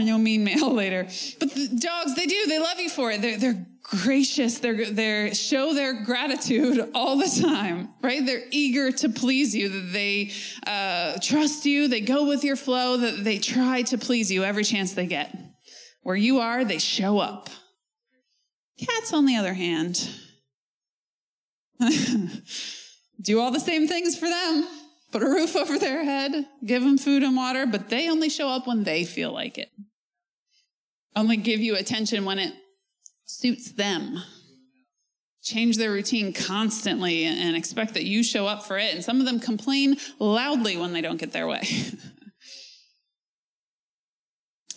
[0.04, 1.04] No mean mail later.
[1.40, 2.48] But the dogs, they do.
[2.48, 3.22] They love you for it.
[3.22, 4.60] They're, they're gracious.
[4.60, 8.26] They're, they're show their gratitude all the time, right?
[8.26, 9.70] They're eager to please you.
[9.70, 10.32] That they
[10.66, 11.88] uh, trust you.
[11.88, 12.98] They go with your flow.
[12.98, 15.36] That they try to please you every chance they get.
[16.04, 17.50] Where you are, they show up.
[18.80, 20.10] Cats, on the other hand,
[23.22, 24.66] do all the same things for them
[25.12, 28.48] put a roof over their head, give them food and water, but they only show
[28.48, 29.70] up when they feel like it.
[31.16, 32.54] Only give you attention when it
[33.26, 34.22] suits them.
[35.42, 38.94] Change their routine constantly and expect that you show up for it.
[38.94, 41.64] And some of them complain loudly when they don't get their way.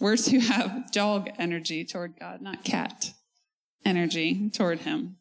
[0.01, 3.13] We're to have dog energy toward God, not cat
[3.85, 5.17] energy toward Him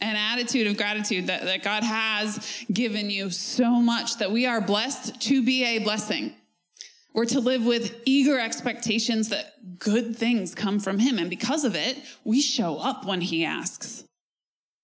[0.00, 4.60] an attitude of gratitude that, that God has given you so much that we are
[4.60, 6.34] blessed to be a blessing.
[7.16, 11.18] We're to live with eager expectations that good things come from Him.
[11.18, 14.04] And because of it, we show up when He asks.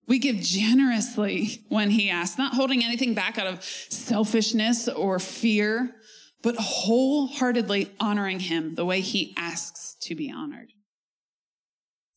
[0.07, 5.93] We give generously when He asks, not holding anything back out of selfishness or fear,
[6.41, 10.71] but wholeheartedly honoring Him the way He asks to be honored.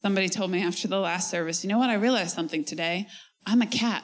[0.01, 1.91] Somebody told me after the last service, you know what?
[1.91, 3.07] I realized something today.
[3.45, 4.03] I'm a cat.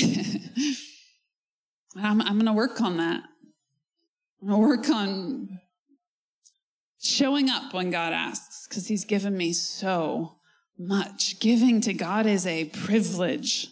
[0.02, 0.80] I'm,
[2.20, 3.22] I'm going to work on that.
[4.48, 5.60] To work on
[7.00, 10.36] showing up when God asks because He's given me so
[10.78, 11.40] much.
[11.40, 13.68] Giving to God is a privilege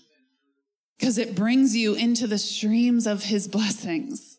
[0.98, 4.38] because it brings you into the streams of His blessings.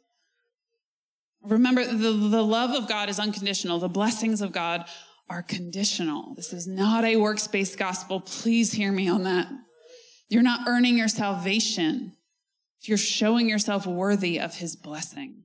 [1.44, 3.80] Remember, the, the love of God is unconditional.
[3.80, 4.86] The blessings of God
[5.30, 6.34] are conditional.
[6.36, 8.22] This is not a works based gospel.
[8.22, 9.50] Please hear me on that.
[10.30, 12.14] You're not earning your salvation.
[12.82, 15.44] You're showing yourself worthy of his blessing.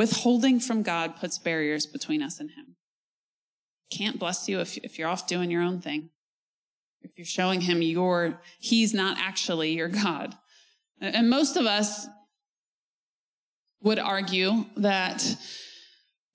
[0.00, 2.76] Withholding from God puts barriers between us and him.
[3.92, 6.08] Can't bless you if, if you're off doing your own thing.
[7.02, 10.36] If you're showing him your, he's not actually your God.
[11.02, 12.06] And most of us
[13.82, 15.36] would argue that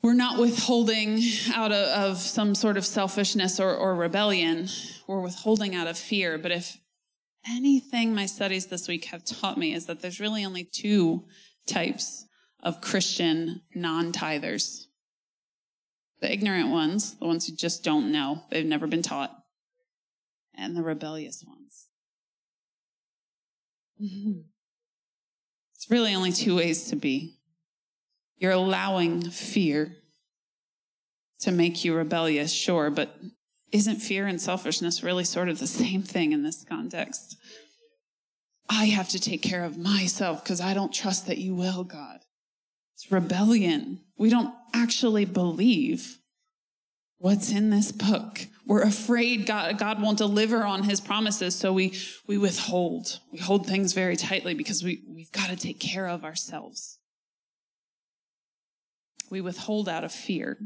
[0.03, 4.67] we're not withholding out of, of some sort of selfishness or, or rebellion.
[5.07, 6.37] We're withholding out of fear.
[6.37, 6.77] But if
[7.49, 11.23] anything my studies this week have taught me is that there's really only two
[11.65, 12.27] types
[12.65, 14.87] of Christian non tithers
[16.21, 19.31] the ignorant ones, the ones who just don't know, they've never been taught,
[20.55, 21.87] and the rebellious ones.
[25.75, 27.37] It's really only two ways to be.
[28.37, 29.97] You're allowing fear
[31.41, 33.15] to make you rebellious, sure, but
[33.71, 37.37] isn't fear and selfishness really sort of the same thing in this context?
[38.67, 42.24] I have to take care of myself because I don't trust that you will, God.
[42.95, 44.01] It's rebellion.
[44.17, 46.19] We don't actually believe
[47.17, 48.47] what's in this book.
[48.65, 51.93] We're afraid God, God won't deliver on his promises, so we,
[52.25, 53.19] we withhold.
[53.31, 56.97] We hold things very tightly because we, we've got to take care of ourselves.
[59.29, 60.57] We withhold out of fear.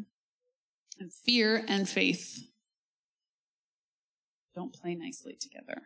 [0.99, 2.39] And fear and faith
[4.53, 5.83] don't play nicely together.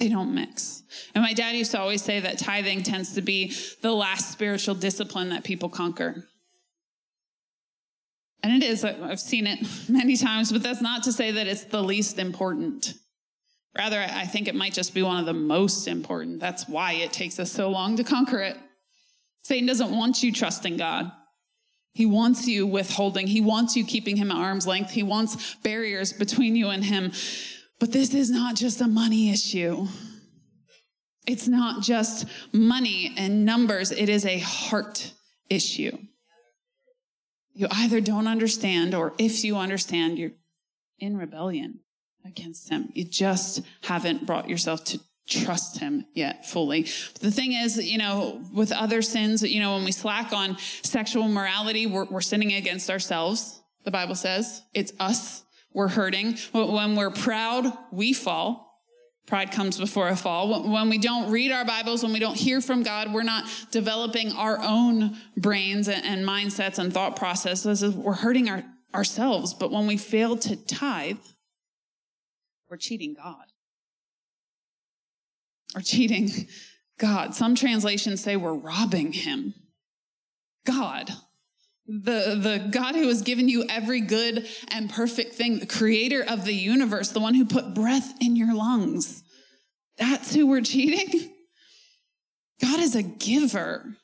[0.00, 0.82] They don't mix.
[1.14, 4.74] And my dad used to always say that tithing tends to be the last spiritual
[4.74, 6.24] discipline that people conquer.
[8.42, 11.64] And it is, I've seen it many times, but that's not to say that it's
[11.64, 12.94] the least important.
[13.76, 16.40] Rather, I think it might just be one of the most important.
[16.40, 18.56] That's why it takes us so long to conquer it.
[19.42, 21.12] Satan doesn't want you trusting God.
[21.92, 23.26] He wants you withholding.
[23.26, 24.92] He wants you keeping him at arm's length.
[24.92, 27.12] He wants barriers between you and him.
[27.80, 29.88] But this is not just a money issue.
[31.26, 33.90] It's not just money and numbers.
[33.90, 35.12] It is a heart
[35.48, 35.96] issue.
[37.54, 40.32] You either don't understand, or if you understand, you're
[40.98, 41.80] in rebellion
[42.24, 42.90] against him.
[42.94, 46.82] You just haven't brought yourself to trust him yet fully.
[47.12, 50.58] But the thing is, you know, with other sins, you know, when we slack on
[50.82, 53.60] sexual morality, we're, we're sinning against ourselves.
[53.84, 55.44] The Bible says it's us.
[55.72, 56.36] We're hurting.
[56.52, 58.70] When we're proud, we fall.
[59.26, 60.68] Pride comes before a fall.
[60.68, 64.32] When we don't read our Bibles, when we don't hear from God, we're not developing
[64.32, 67.84] our own brains and mindsets and thought processes.
[67.84, 69.54] We're hurting our, ourselves.
[69.54, 71.18] But when we fail to tithe,
[72.68, 73.44] we're cheating God.
[75.76, 76.48] We're cheating
[76.98, 77.36] God.
[77.36, 79.54] Some translations say we're robbing him.
[80.66, 81.10] God
[81.86, 86.44] the, the God who has given you every good and perfect thing, the creator of
[86.44, 89.22] the universe, the one who put breath in your lungs.
[89.98, 91.32] That's who we're cheating.
[92.60, 93.96] God is a giver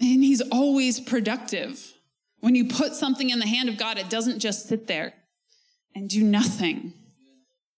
[0.00, 1.92] and he's always productive.
[2.40, 5.14] When you put something in the hand of God, it doesn't just sit there
[5.94, 6.92] and do nothing.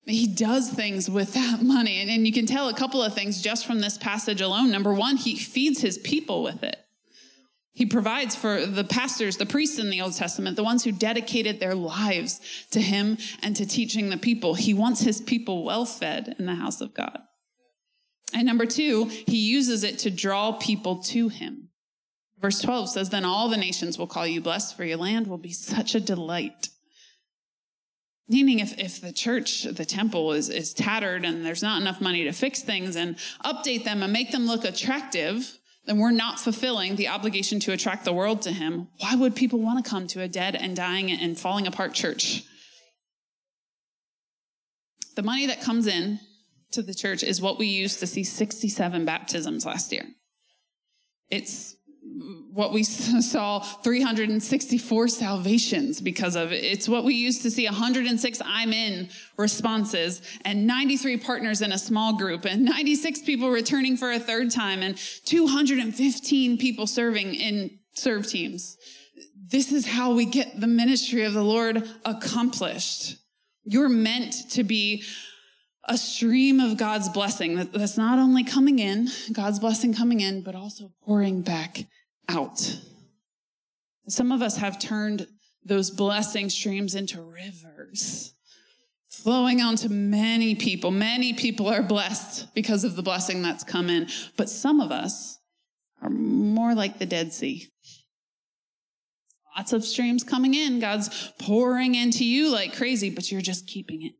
[0.07, 2.01] He does things with that money.
[2.01, 4.71] And, and you can tell a couple of things just from this passage alone.
[4.71, 6.84] Number one, he feeds his people with it.
[7.75, 11.59] He provides for the pastors, the priests in the Old Testament, the ones who dedicated
[11.59, 14.55] their lives to him and to teaching the people.
[14.55, 17.19] He wants his people well fed in the house of God.
[18.33, 21.71] And number two, he uses it to draw people to him.
[22.41, 25.39] Verse 12 says, Then all the nations will call you blessed, for your land will
[25.39, 26.69] be such a delight.
[28.29, 32.25] Meaning, if, if the church, the temple is, is tattered and there's not enough money
[32.25, 36.97] to fix things and update them and make them look attractive, then we're not fulfilling
[36.97, 38.89] the obligation to attract the world to him.
[38.99, 42.45] Why would people want to come to a dead and dying and falling apart church?
[45.15, 46.21] The money that comes in
[46.73, 50.07] to the church is what we used to see 67 baptisms last year.
[51.31, 51.77] It's
[52.53, 56.65] what we saw 364 salvations because of it.
[56.65, 61.79] It's what we used to see 106 I'm in responses and 93 partners in a
[61.79, 67.79] small group and 96 people returning for a third time and 215 people serving in
[67.95, 68.77] serve teams.
[69.47, 73.17] This is how we get the ministry of the Lord accomplished.
[73.65, 75.05] You're meant to be
[75.87, 80.55] a stream of God's blessing that's not only coming in, God's blessing coming in, but
[80.55, 81.85] also pouring back
[82.29, 82.81] out.
[84.09, 85.27] Some of us have turned
[85.65, 88.35] those blessing streams into rivers,
[89.09, 90.91] flowing onto many people.
[90.91, 95.39] Many people are blessed because of the blessing that's come in, but some of us
[96.03, 97.69] are more like the Dead Sea.
[99.57, 100.81] Lots of streams coming in.
[100.81, 104.13] God's pouring into you like crazy, but you're just keeping it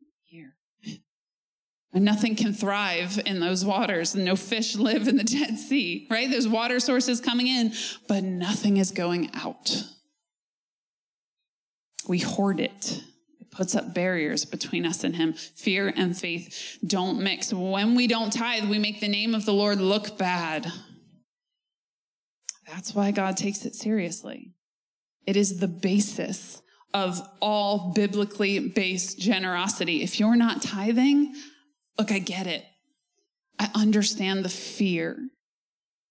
[2.03, 4.15] nothing can thrive in those waters.
[4.15, 6.29] and No fish live in the Dead Sea, right?
[6.29, 7.73] There's water sources coming in,
[8.07, 9.83] but nothing is going out.
[12.07, 13.01] We hoard it.
[13.39, 15.33] It puts up barriers between us and Him.
[15.33, 17.53] Fear and faith don't mix.
[17.53, 20.71] When we don't tithe, we make the name of the Lord look bad.
[22.67, 24.53] That's why God takes it seriously.
[25.25, 26.61] It is the basis
[26.93, 30.01] of all biblically based generosity.
[30.01, 31.33] If you're not tithing,
[31.97, 32.65] Look, I get it.
[33.57, 35.17] I understand the fear,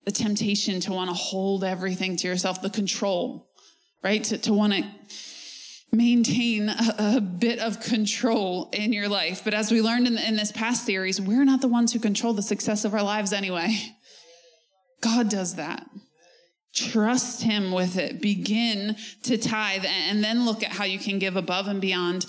[0.05, 3.49] the temptation to want to hold everything to yourself, the control,
[4.03, 4.25] right?
[4.25, 4.85] To, to want to
[5.93, 9.43] maintain a, a, bit of control in your life.
[9.45, 12.33] But as we learned in, in this past series, we're not the ones who control
[12.33, 13.77] the success of our lives anyway.
[15.01, 15.87] God does that.
[16.75, 18.21] Trust Him with it.
[18.21, 22.27] Begin to tithe and then look at how you can give above and beyond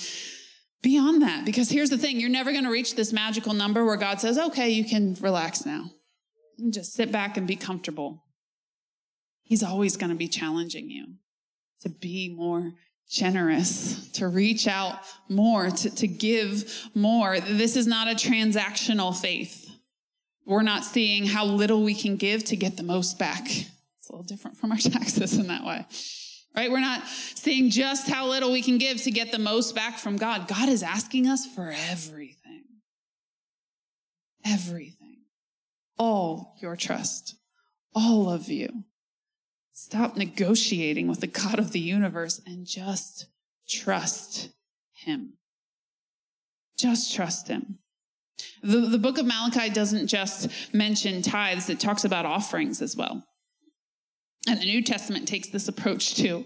[0.85, 1.43] beyond that.
[1.45, 4.37] Because here's the thing you're never going to reach this magical number where God says,
[4.37, 5.89] okay, you can relax now.
[6.59, 8.23] And just sit back and be comfortable.
[9.41, 11.15] He's always going to be challenging you
[11.81, 12.73] to be more
[13.09, 17.39] generous, to reach out more, to, to give more.
[17.39, 19.69] This is not a transactional faith.
[20.45, 23.45] We're not seeing how little we can give to get the most back.
[23.47, 25.85] It's a little different from our taxes in that way.
[26.55, 26.71] Right?
[26.71, 30.15] We're not seeing just how little we can give to get the most back from
[30.15, 30.47] God.
[30.47, 32.63] God is asking us for everything.
[34.45, 35.17] Everything.
[35.97, 37.35] All your trust.
[37.93, 38.85] All of you.
[39.73, 43.27] Stop negotiating with the God of the universe and just
[43.67, 44.49] trust
[44.93, 45.33] Him.
[46.77, 47.79] Just trust Him.
[48.63, 53.25] The, the book of Malachi doesn't just mention tithes, it talks about offerings as well.
[54.47, 56.45] And the New Testament takes this approach too.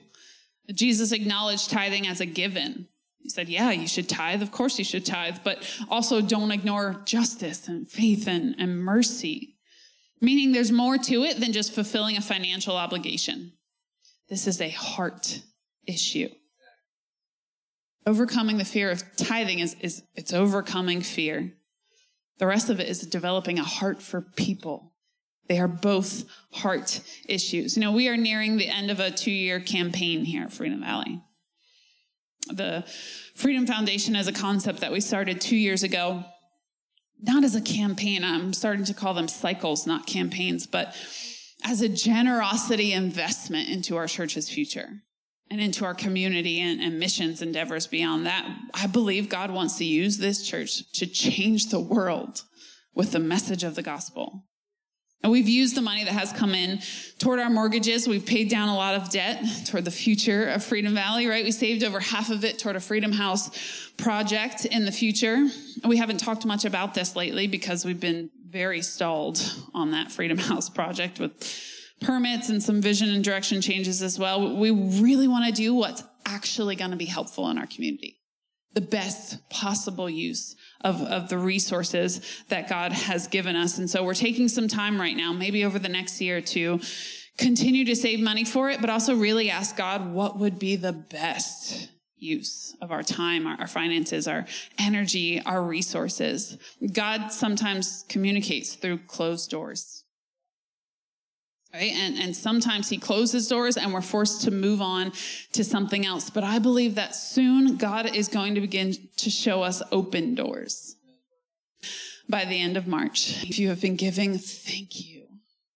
[0.74, 2.88] Jesus acknowledged tithing as a given.
[3.20, 4.42] He said, Yeah, you should tithe.
[4.42, 9.58] Of course, you should tithe, but also don't ignore justice and faith and, and mercy
[10.22, 13.54] meaning there's more to it than just fulfilling a financial obligation.
[14.30, 15.42] This is a heart
[15.88, 16.30] issue.
[18.06, 21.54] Overcoming the fear of tithing is, is it's overcoming fear.
[22.38, 24.89] The rest of it is developing a heart for people.
[25.50, 27.76] They are both heart issues.
[27.76, 30.80] You know, we are nearing the end of a two year campaign here at Freedom
[30.80, 31.22] Valley.
[32.48, 32.86] The
[33.36, 36.24] Freedom Foundation is a concept that we started two years ago
[37.22, 38.24] not as a campaign.
[38.24, 40.96] I'm starting to call them cycles, not campaigns, but
[41.64, 44.90] as a generosity investment into our church's future
[45.52, 48.48] and into our community and, and, missions endeavors beyond that.
[48.74, 52.44] I believe God wants to use this church to change the world
[52.94, 54.46] with the message of the gospel.
[55.22, 56.80] And we've used the money that has come in
[57.18, 58.08] toward our mortgages.
[58.08, 61.44] We've paid down a lot of debt toward the future of Freedom Valley, right?
[61.44, 65.50] We saved over half of it toward a Freedom House project in the future.
[65.86, 69.42] We haven't talked much about this lately because we've been very stalled
[69.74, 71.34] on that Freedom House project with
[72.00, 74.56] permits and some vision and direction changes as well.
[74.56, 78.20] We really want to do what's actually going to be helpful in our community.
[78.74, 83.78] The best possible use of, of the resources that God has given us.
[83.78, 86.80] And so we're taking some time right now, maybe over the next year to
[87.38, 90.94] continue to save money for it, but also really ask God what would be the
[90.94, 94.46] best use of our time, our, our, finances, our
[94.78, 96.58] energy, our resources.
[96.92, 99.99] God sometimes communicates through closed doors.
[101.74, 101.94] Right?
[101.94, 105.12] And, and sometimes he closes doors and we're forced to move on
[105.52, 106.32] to something else.
[106.32, 110.96] But I believe that soon God is going to begin to show us open doors
[112.28, 113.44] by the end of March.
[113.44, 115.28] If you have been giving, thank you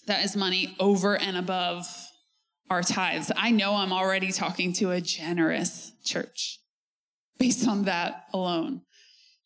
[0.08, 1.86] That is money over and above
[2.70, 3.32] our tithes.
[3.36, 6.60] I know I'm already talking to a generous church
[7.38, 8.82] based on that alone.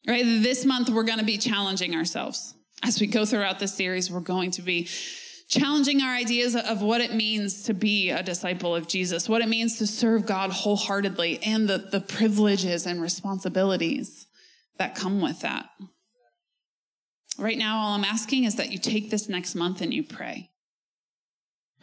[0.07, 0.23] Right?
[0.23, 2.55] This month, we're going to be challenging ourselves.
[2.83, 4.89] As we go throughout this series, we're going to be
[5.47, 9.47] challenging our ideas of what it means to be a disciple of Jesus, what it
[9.47, 14.27] means to serve God wholeheartedly, and the, the privileges and responsibilities
[14.77, 15.69] that come with that.
[17.37, 20.49] Right now, all I'm asking is that you take this next month and you pray.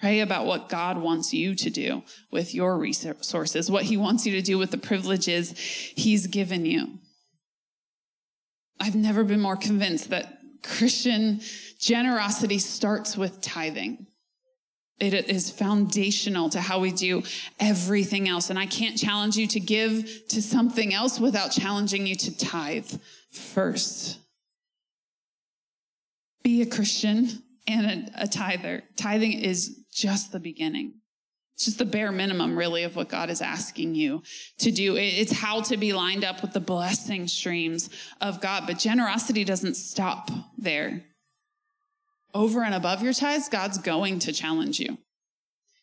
[0.01, 4.33] Pray about what God wants you to do with your resources, what He wants you
[4.33, 6.99] to do with the privileges He's given you.
[8.81, 11.41] I've never been more convinced that Christian
[11.79, 14.07] generosity starts with tithing.
[14.99, 17.23] It is foundational to how we do
[17.59, 18.51] everything else.
[18.51, 22.91] And I can't challenge you to give to something else without challenging you to tithe
[23.31, 24.19] first.
[26.43, 28.83] Be a Christian and a, a tither.
[28.97, 30.95] Tithing is just the beginning.
[31.55, 34.23] It's just the bare minimum, really, of what God is asking you
[34.59, 34.97] to do.
[34.97, 38.65] It's how to be lined up with the blessing streams of God.
[38.67, 41.05] But generosity doesn't stop there.
[42.33, 44.97] Over and above your tithes, God's going to challenge you.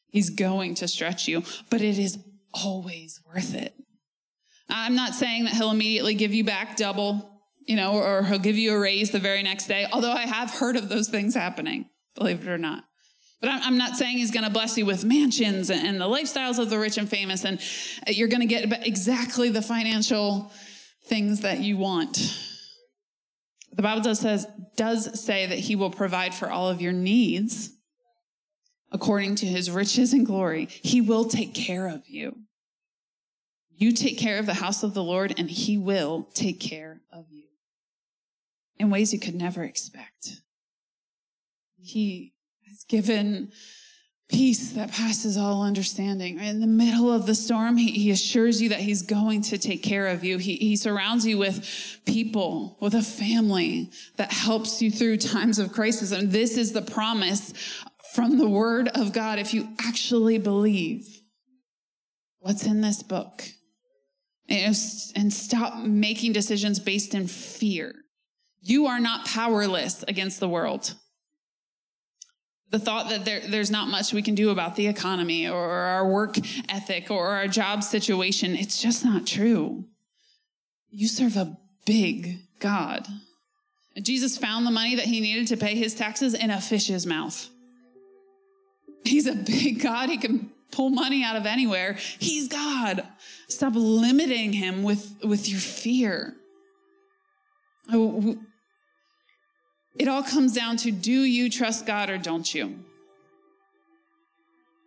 [0.09, 2.17] He's going to stretch you, but it is
[2.53, 3.75] always worth it.
[4.69, 7.29] I'm not saying that he'll immediately give you back double,
[7.67, 10.51] you know, or he'll give you a raise the very next day, although I have
[10.51, 12.86] heard of those things happening, believe it or not.
[13.39, 16.69] But I'm not saying he's going to bless you with mansions and the lifestyles of
[16.69, 17.59] the rich and famous, and
[18.07, 20.51] uh, you're going to get exactly the financial
[21.05, 22.17] things that you want.
[23.73, 27.71] The Bible does says does say that he will provide for all of your needs
[28.91, 30.65] according to his riches and glory.
[30.65, 32.37] He will take care of you.
[33.75, 37.25] You take care of the house of the Lord, and he will take care of
[37.29, 37.43] you
[38.79, 40.41] in ways you could never expect.
[41.77, 42.33] He
[42.87, 43.51] given
[44.29, 46.39] peace that passes all understanding.
[46.39, 49.83] In the middle of the storm, he, he, assures you that he's going to take
[49.83, 50.37] care of you.
[50.37, 55.71] He, he surrounds you with people, with a family that helps you through times of
[55.71, 56.11] crisis.
[56.11, 57.53] And this is the promise
[58.13, 59.39] from the word of God.
[59.39, 61.07] If you actually believe
[62.39, 63.43] what's in this book
[64.49, 64.75] and
[65.15, 67.93] and stop making decisions based in fear.
[68.61, 70.95] You are not powerless against the world
[72.69, 76.07] the thought that there, there's not much we can do about the economy or our
[76.07, 76.35] work
[76.69, 79.85] ethic or our job situation, it's just not true.
[80.89, 83.07] You serve a big God.
[84.01, 87.49] Jesus found the money that he needed to pay his taxes in a fish's mouth.
[89.03, 90.09] He's a big God.
[90.09, 91.97] He can pull money out of anywhere.
[92.19, 93.07] He's God.
[93.47, 96.35] Stop limiting him with, with your fear.
[97.91, 98.37] Oh,
[99.99, 102.79] It all comes down to do you trust God or don't you?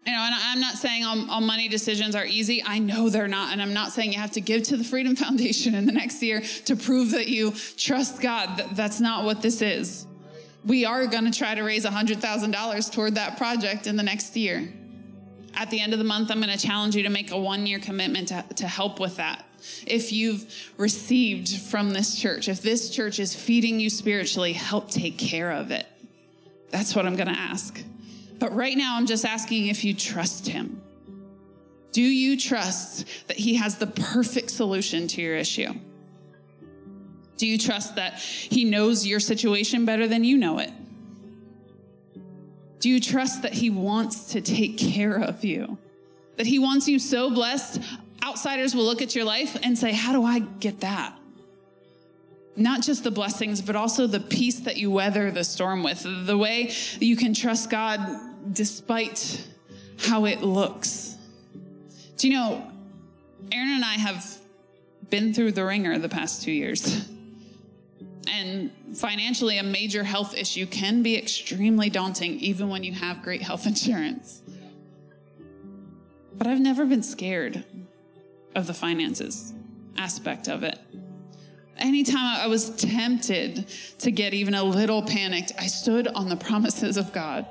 [0.06, 2.62] You know, and I'm not saying all, all, money decisions are easy.
[2.64, 3.52] I know they're not.
[3.52, 6.22] And I'm not saying you have to give to the Freedom Foundation in the next
[6.22, 8.64] year to prove that you trust God.
[8.72, 10.06] That's not what this is.
[10.64, 14.72] We are going to try to raise $100,000 toward that project in the next year.
[15.54, 17.66] At the end of the month, I'm going to challenge you to make a one
[17.66, 19.44] year commitment to, to help with that
[19.86, 25.18] if you've received from this church, if this church is feeding you spiritually, help take
[25.18, 25.86] care of it.
[26.70, 27.82] That's what I'm going to ask.
[28.38, 30.80] But right now, I'm just asking if you trust Him.
[31.92, 35.74] Do you trust that He has the perfect solution to your issue?
[37.36, 40.70] Do you trust that He knows your situation better than you know it?
[42.78, 45.76] Do you trust that He wants to take care of you?
[46.36, 47.82] That He wants you so blessed,
[48.24, 51.16] outsiders will look at your life and say, How do I get that?
[52.56, 56.36] Not just the blessings, but also the peace that you weather the storm with, the
[56.36, 58.00] way you can trust God
[58.52, 59.46] despite
[59.98, 61.16] how it looks.
[62.16, 62.70] Do you know,
[63.52, 64.40] Aaron and I have
[65.10, 67.08] been through the wringer the past two years.
[68.28, 73.42] And financially, a major health issue can be extremely daunting, even when you have great
[73.42, 74.42] health insurance.
[76.34, 77.64] But I've never been scared
[78.54, 79.54] of the finances
[79.96, 80.78] aspect of it.
[81.76, 83.66] Anytime I was tempted
[84.00, 87.46] to get even a little panicked, I stood on the promises of God.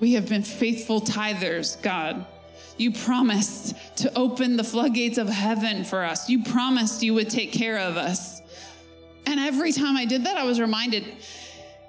[0.00, 2.26] We have been faithful tithers, God.
[2.76, 6.28] You promised to open the floodgates of heaven for us.
[6.28, 8.42] You promised you would take care of us.
[9.24, 11.04] And every time I did that, I was reminded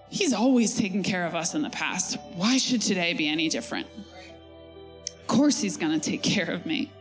[0.09, 2.17] He's always taken care of us in the past.
[2.35, 3.87] Why should today be any different?
[5.09, 6.91] Of course, He's going to take care of me.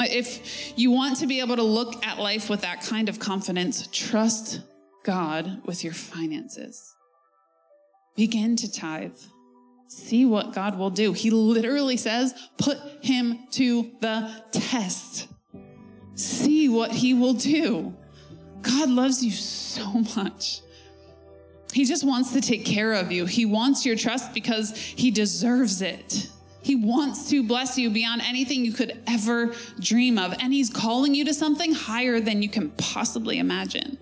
[0.00, 3.88] If you want to be able to look at life with that kind of confidence,
[3.92, 4.60] trust
[5.04, 6.94] God with your finances.
[8.16, 9.16] Begin to tithe.
[9.88, 11.12] See what God will do.
[11.12, 15.28] He literally says, put him to the test.
[16.14, 17.94] See what he will do.
[18.62, 20.60] God loves you so much.
[21.72, 23.26] He just wants to take care of you.
[23.26, 26.28] He wants your trust because he deserves it.
[26.64, 30.34] He wants to bless you beyond anything you could ever dream of.
[30.40, 33.98] And He's calling you to something higher than you can possibly imagine.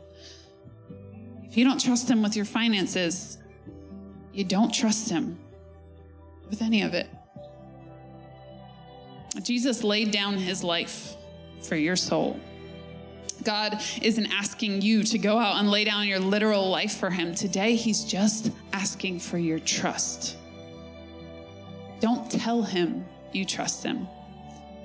[1.42, 3.38] If you don't trust Him with your finances,
[4.32, 5.40] you don't trust Him
[6.48, 7.10] with any of it.
[9.42, 11.16] Jesus laid down His life
[11.62, 12.38] for your soul.
[13.42, 17.34] God isn't asking you to go out and lay down your literal life for Him.
[17.34, 20.36] Today, He's just asking for your trust.
[22.02, 24.08] Don't tell him you trust him,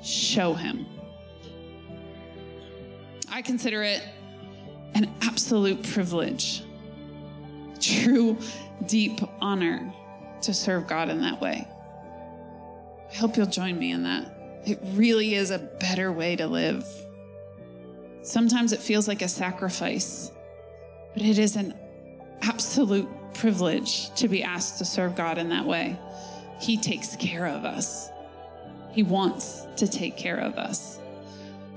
[0.04, 0.86] show him.
[3.32, 4.04] I consider it
[4.94, 6.64] an absolute privilege,
[7.80, 8.38] true,
[8.86, 9.92] deep honor
[10.44, 11.68] to serve God in that way.
[13.10, 14.62] I hope you'll join me in that.
[14.68, 16.86] It really is a better way to live.
[18.22, 20.32] Sometimes it feels like a sacrifice,
[21.14, 21.74] but it is an
[22.44, 25.98] absolute privilege to be asked to serve God in that way.
[26.60, 28.10] He takes care of us.
[28.92, 31.00] He wants to take care of us.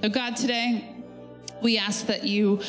[0.03, 0.95] So, God, today,
[1.61, 2.61] we ask that you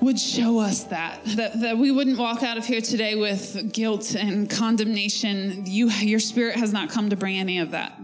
[0.00, 4.14] would show us that, that, that we wouldn't walk out of here today with guilt
[4.14, 5.64] and condemnation.
[5.66, 7.98] You, your spirit has not come to bring any of that.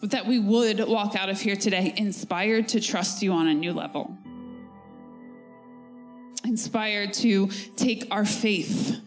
[0.00, 3.54] But that we would walk out of here today inspired to trust you on a
[3.54, 4.16] new level,
[6.44, 9.00] inspired to take our faith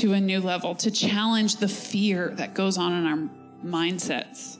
[0.00, 3.28] to a new level, to challenge the fear that goes on in our
[3.64, 4.58] mindsets,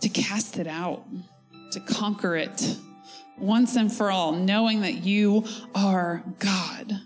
[0.00, 1.04] to cast it out,
[1.70, 2.76] to conquer it
[3.38, 5.44] once and for all, knowing that you
[5.74, 7.00] are God.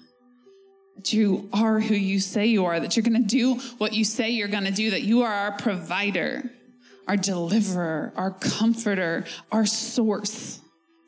[1.06, 4.04] that you are who you say you are, that you're going to do what you
[4.04, 6.50] say you're going to do, that you are our provider,
[7.06, 10.60] our deliverer, our comforter, our source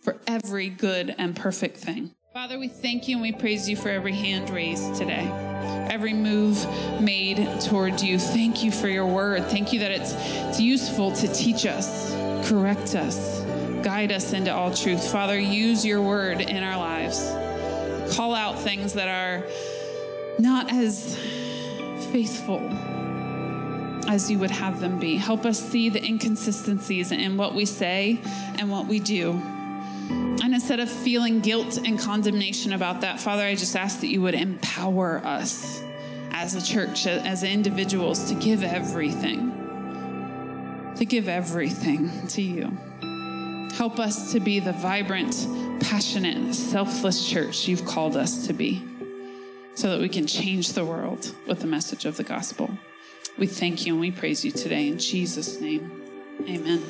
[0.03, 2.15] for every good and perfect thing.
[2.39, 5.29] Father, we thank you and we praise you for every hand raised today,
[5.91, 6.65] every move
[7.01, 8.17] made toward you.
[8.17, 9.47] Thank you for your word.
[9.47, 12.13] Thank you that it's, it's useful to teach us,
[12.49, 13.41] correct us,
[13.83, 15.11] guide us into all truth.
[15.11, 17.19] Father, use your word in our lives.
[18.15, 19.45] Call out things that are
[20.39, 21.17] not as
[22.13, 22.61] faithful
[24.09, 25.17] as you would have them be.
[25.17, 28.21] Help us see the inconsistencies in what we say
[28.61, 29.43] and what we do.
[30.09, 34.23] And instead of feeling guilt and condemnation about that, Father, I just ask that you
[34.23, 35.83] would empower us
[36.31, 42.77] as a church, as individuals, to give everything, to give everything to you.
[43.75, 45.47] Help us to be the vibrant,
[45.81, 48.83] passionate, selfless church you've called us to be
[49.75, 52.71] so that we can change the world with the message of the gospel.
[53.39, 56.03] We thank you and we praise you today in Jesus' name.
[56.49, 56.83] Amen.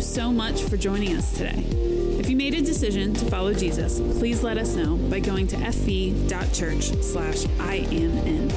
[0.00, 1.62] You so much for joining us today.
[2.18, 5.56] If you made a decision to follow Jesus, please let us know by going to
[5.56, 8.50] fv.church slash IMN.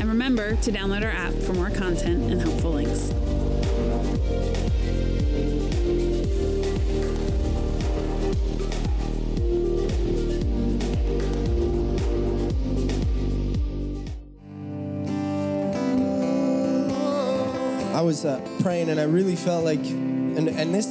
[0.00, 3.12] And remember to download our app for more content and helpful links.
[17.94, 19.84] I was uh, praying and I really felt like,
[20.36, 20.86] and, and this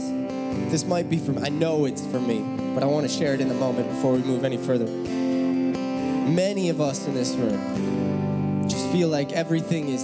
[0.70, 2.40] this might be from, I know it's for me,
[2.74, 4.86] but I want to share it in a moment before we move any further.
[4.86, 10.02] Many of us in this room just feel like everything is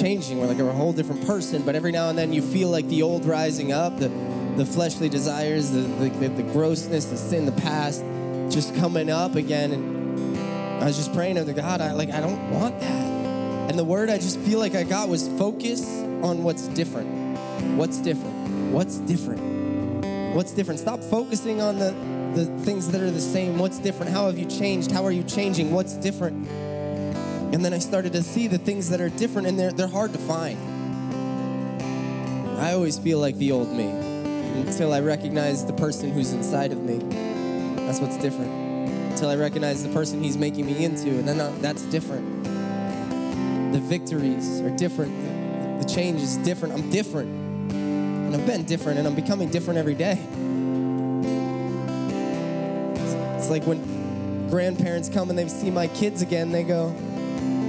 [0.00, 0.38] changing.
[0.38, 2.86] We're like we're a whole different person, but every now and then you feel like
[2.88, 4.08] the old rising up, the,
[4.56, 8.02] the fleshly desires, the, the, the grossness, the sin, the past,
[8.50, 9.72] just coming up again.
[9.72, 10.38] And
[10.82, 13.70] I was just praying to God, I like I don't want that.
[13.70, 15.84] And the word I just feel like I got was focus
[16.22, 17.08] on what's different.
[17.76, 18.35] What's different?
[18.76, 20.34] What's different?
[20.34, 20.80] What's different?
[20.80, 21.94] Stop focusing on the,
[22.34, 23.56] the things that are the same.
[23.56, 24.12] What's different?
[24.12, 24.90] How have you changed?
[24.90, 25.70] How are you changing?
[25.70, 26.46] What's different?
[26.46, 30.12] And then I started to see the things that are different and they're, they're hard
[30.12, 30.58] to find.
[32.60, 33.88] I always feel like the old me
[34.60, 36.98] until I recognize the person who's inside of me.
[37.86, 38.50] That's what's different.
[39.10, 42.44] Until I recognize the person he's making me into, and then that's different
[43.72, 45.80] the victories are different.
[45.80, 46.74] The change is different.
[46.74, 47.45] I'm different.
[48.36, 50.12] I've been different and I'm becoming different every day.
[53.38, 56.94] It's like when grandparents come and they see my kids again, they go,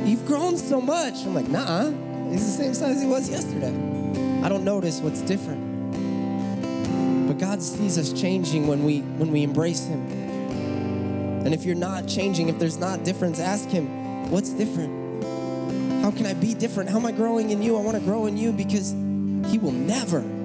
[0.03, 1.23] You've grown so much.
[1.25, 1.89] I'm like, Nah,
[2.29, 3.73] he's the same size he was yesterday.
[4.43, 5.63] I don't notice what's different.
[7.29, 10.05] But God sees us changing when we when we embrace him.
[11.45, 15.23] And if you're not changing, if there's not difference, ask him, what's different?
[16.03, 16.89] How can I be different?
[16.89, 17.77] How am I growing in you?
[17.77, 18.91] I want to grow in you because
[19.49, 20.36] He will never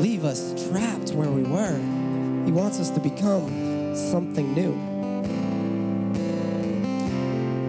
[0.00, 1.76] leave us trapped where we were.
[2.44, 4.94] He wants us to become something new.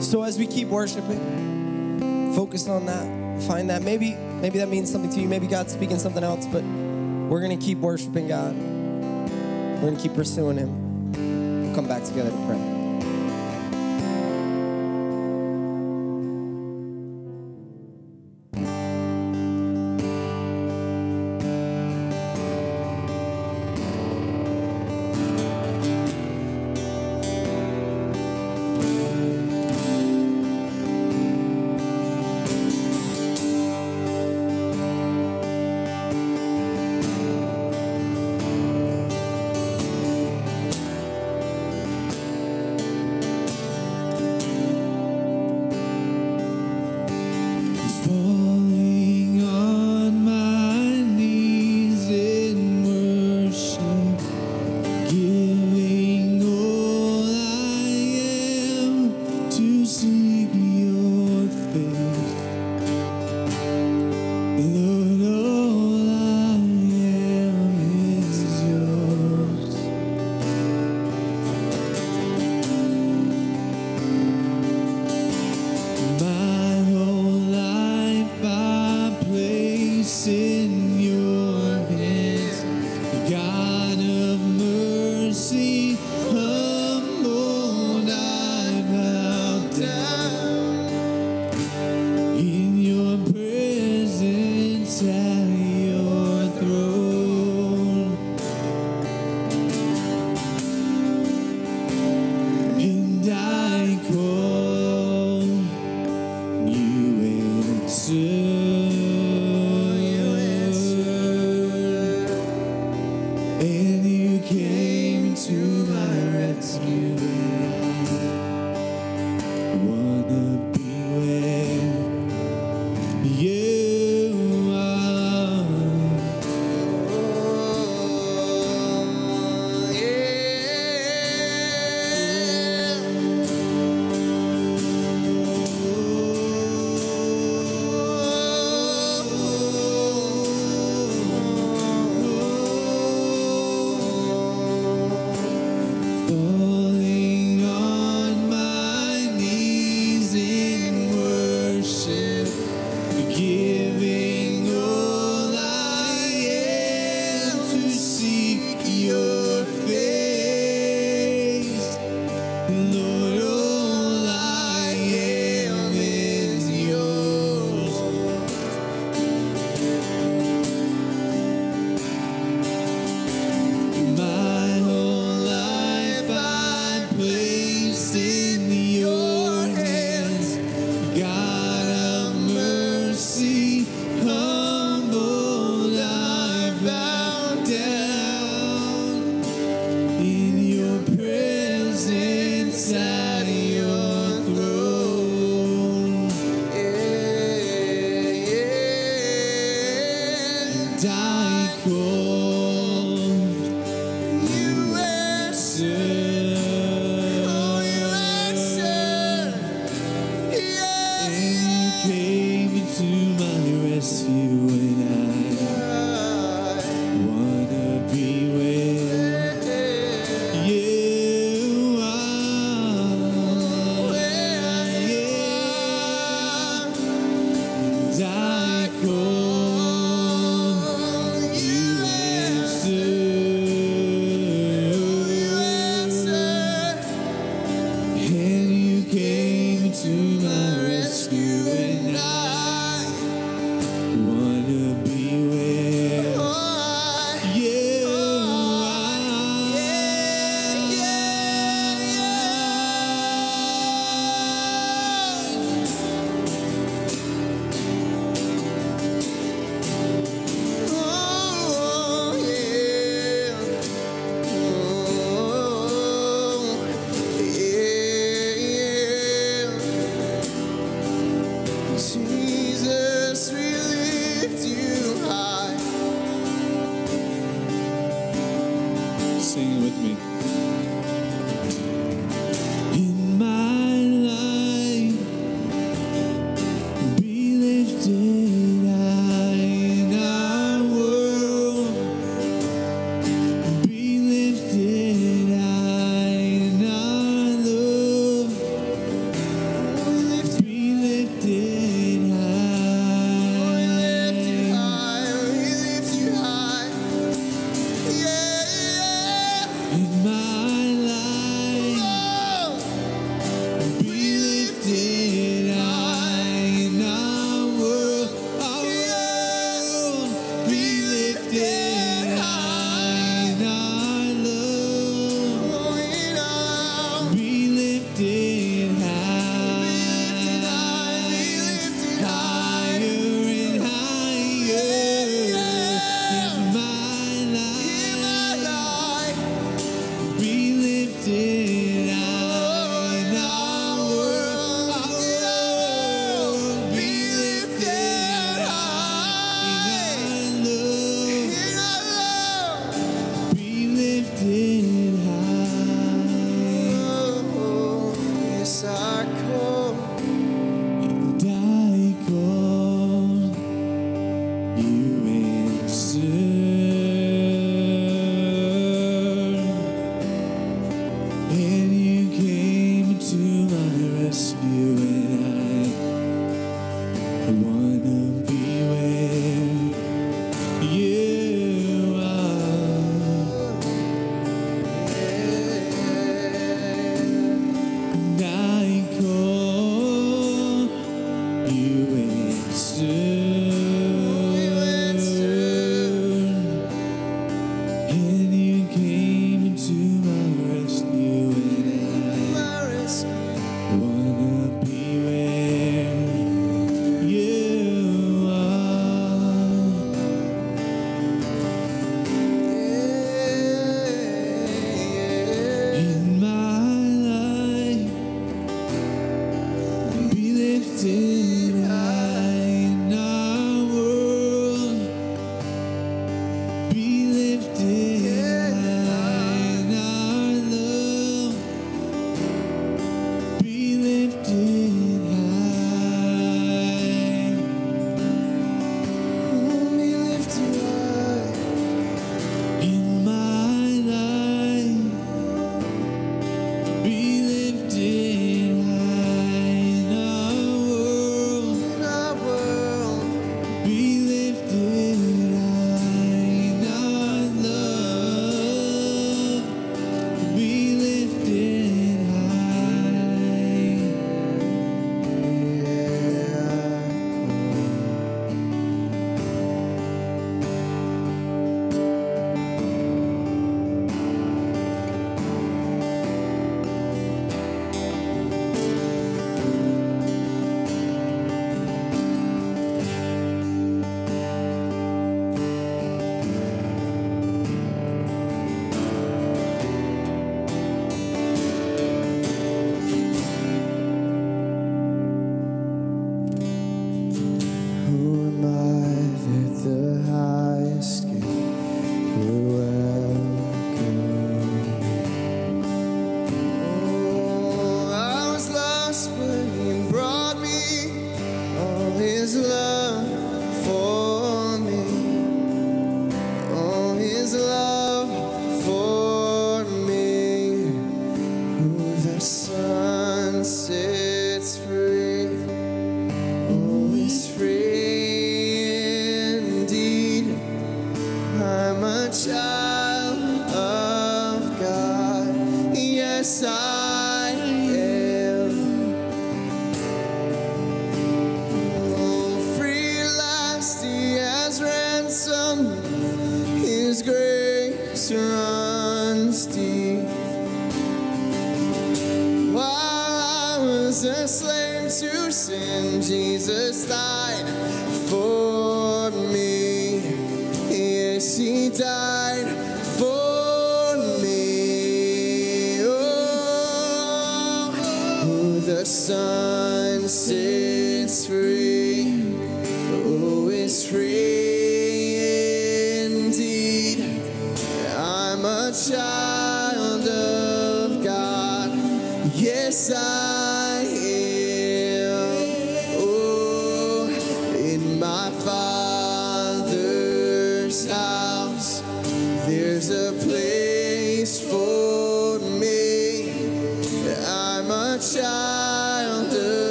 [0.00, 3.42] So as we keep worshiping, focus on that.
[3.42, 3.82] Find that.
[3.82, 5.28] Maybe maybe that means something to you.
[5.28, 8.54] Maybe God's speaking something else, but we're going to keep worshiping God.
[8.56, 11.64] We're going to keep pursuing Him.
[11.64, 12.71] We'll come back together to pray.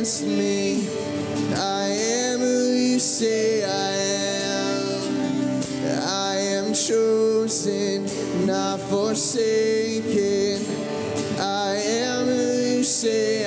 [0.00, 0.88] Against me.
[1.56, 3.92] I am who you say I
[4.32, 5.60] am.
[6.08, 8.06] I am chosen,
[8.46, 10.64] not forsaken.
[11.38, 13.39] I am who you say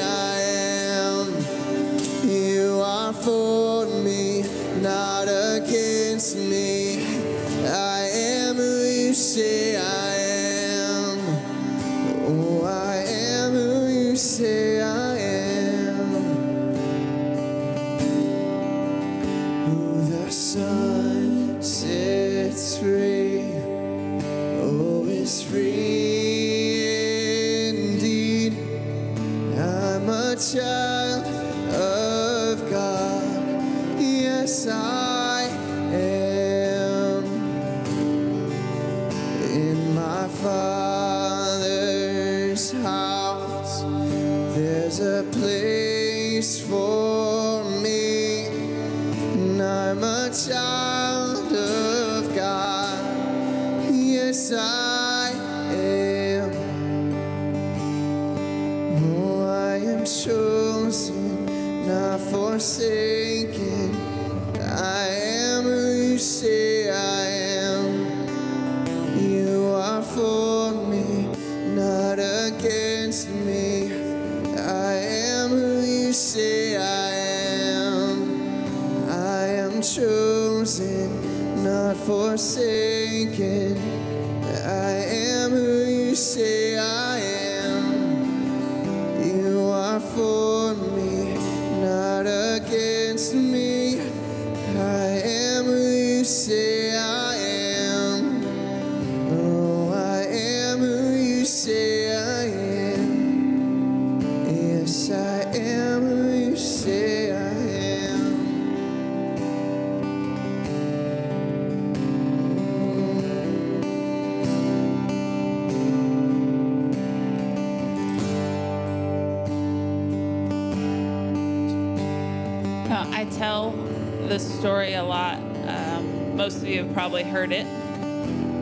[126.84, 127.66] you probably heard it.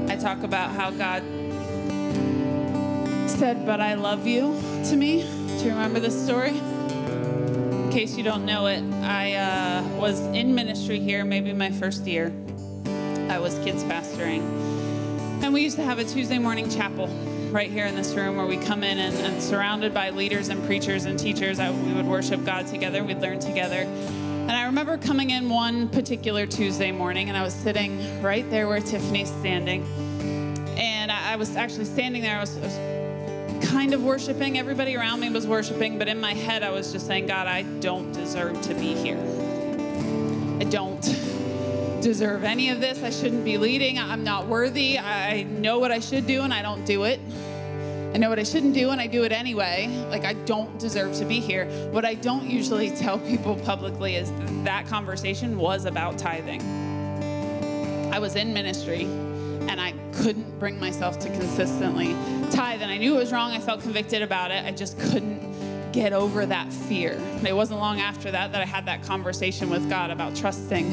[0.09, 1.23] I talk about how God
[3.29, 4.59] said, But I love you
[4.89, 5.23] to me.
[5.57, 6.57] Do you remember this story?
[6.57, 12.05] In case you don't know it, I uh, was in ministry here, maybe my first
[12.05, 12.31] year.
[13.29, 14.41] I was kids pastoring.
[15.43, 17.07] And we used to have a Tuesday morning chapel
[17.51, 20.63] right here in this room where we come in and, and surrounded by leaders and
[20.65, 23.85] preachers and teachers, I, we would worship God together, we'd learn together.
[24.51, 28.67] And I remember coming in one particular Tuesday morning and I was sitting right there
[28.67, 29.85] where Tiffany's standing.
[30.77, 34.59] And I, I was actually standing there, I was, I was kind of worshiping.
[34.59, 37.61] Everybody around me was worshiping, but in my head, I was just saying, God, I
[37.79, 39.21] don't deserve to be here.
[40.59, 41.01] I don't
[42.01, 43.01] deserve any of this.
[43.03, 43.99] I shouldn't be leading.
[43.99, 44.99] I'm not worthy.
[44.99, 47.21] I know what I should do and I don't do it.
[48.13, 49.87] I know what I shouldn't do and I do it anyway.
[50.09, 51.65] Like, I don't deserve to be here.
[51.91, 54.31] What I don't usually tell people publicly is
[54.63, 56.61] that conversation was about tithing.
[58.11, 62.13] I was in ministry and I couldn't bring myself to consistently
[62.51, 62.81] tithe.
[62.81, 63.51] And I knew it was wrong.
[63.51, 64.65] I felt convicted about it.
[64.65, 67.13] I just couldn't get over that fear.
[67.13, 70.89] And it wasn't long after that that I had that conversation with God about trusting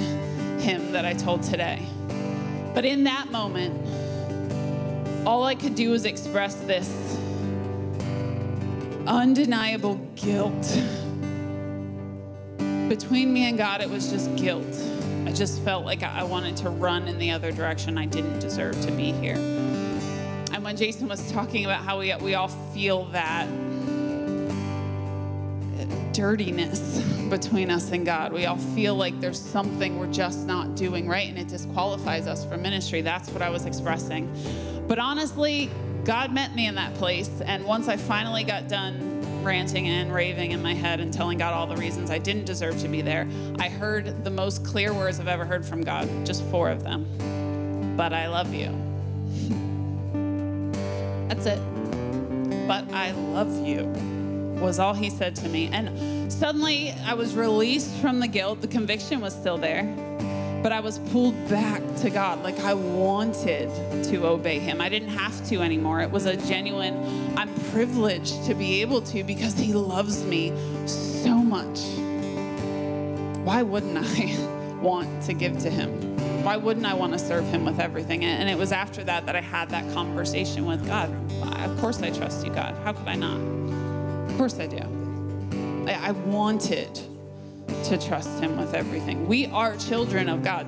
[0.60, 1.84] Him that I told today.
[2.74, 4.07] But in that moment,
[5.28, 6.88] all I could do was express this
[9.06, 10.82] undeniable guilt.
[12.88, 14.64] Between me and God, it was just guilt.
[15.26, 17.98] I just felt like I wanted to run in the other direction.
[17.98, 19.34] I didn't deserve to be here.
[19.34, 23.46] And when Jason was talking about how we, we all feel that
[26.14, 28.32] dirtiness between us and God.
[28.32, 32.44] We all feel like there's something we're just not doing right and it disqualifies us
[32.44, 33.02] from ministry.
[33.02, 34.26] That's what I was expressing.
[34.88, 35.70] But honestly,
[36.04, 37.42] God met me in that place.
[37.42, 41.52] And once I finally got done ranting and raving in my head and telling God
[41.52, 43.28] all the reasons I didn't deserve to be there,
[43.58, 47.94] I heard the most clear words I've ever heard from God, just four of them.
[47.96, 48.68] But I love you.
[51.28, 51.58] That's it.
[52.66, 53.84] But I love you
[54.60, 55.68] was all he said to me.
[55.72, 58.60] And suddenly I was released from the guilt.
[58.60, 59.82] The conviction was still there,
[60.62, 62.42] but I was pulled back to God.
[62.42, 63.68] Like I wanted
[64.04, 64.80] to obey him.
[64.80, 66.00] I didn't have to anymore.
[66.00, 70.52] It was a genuine, I'm privileged to be able to because he loves me
[70.86, 71.80] so much.
[73.44, 76.18] Why wouldn't I want to give to him?
[76.44, 78.24] Why wouldn't I want to serve him with everything?
[78.24, 81.10] And it was after that that I had that conversation with God.
[81.42, 82.74] Of course I trust you, God.
[82.84, 83.38] How could I not?
[84.30, 84.78] Of course I do.
[85.88, 87.00] I, wanted
[87.84, 89.26] to trust Him with everything.
[89.26, 90.66] We are children of God.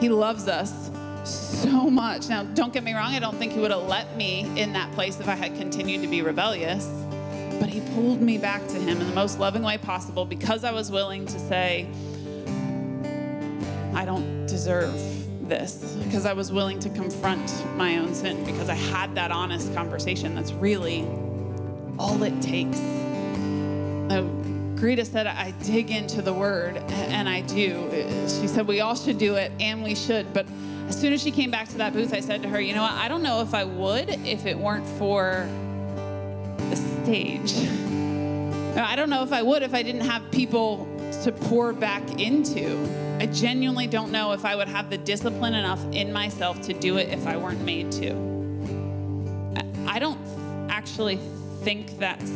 [0.00, 0.90] He loves us
[1.24, 2.28] so much.
[2.28, 4.92] Now, don't get me wrong, I don't think He would have let me in that
[4.92, 6.86] place if I had continued to be rebellious.
[7.60, 10.72] But He pulled me back to Him in the most loving way possible because I
[10.72, 11.86] was willing to say,
[13.94, 14.94] I don't deserve
[15.48, 19.74] this because I was willing to confront my own sin because I had that honest
[19.74, 21.06] conversation that's really
[21.98, 22.78] all it takes.
[24.10, 24.26] Uh,
[24.78, 27.90] Greta said, I dig into the word, and I do.
[28.28, 30.32] She said, we all should do it, and we should.
[30.32, 30.46] But
[30.88, 32.82] as soon as she came back to that booth, I said to her, you know
[32.82, 32.92] what?
[32.92, 35.48] I don't know if I would if it weren't for
[36.70, 37.54] the stage.
[38.76, 40.86] I don't know if I would if I didn't have people
[41.24, 42.78] to pour back into.
[43.18, 46.98] I genuinely don't know if I would have the discipline enough in myself to do
[46.98, 48.12] it if I weren't made to.
[49.88, 50.20] I don't
[50.70, 51.18] actually
[51.62, 52.30] think that's,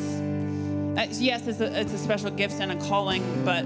[0.97, 3.65] Uh, yes, it's a, it's a special gift and a calling, but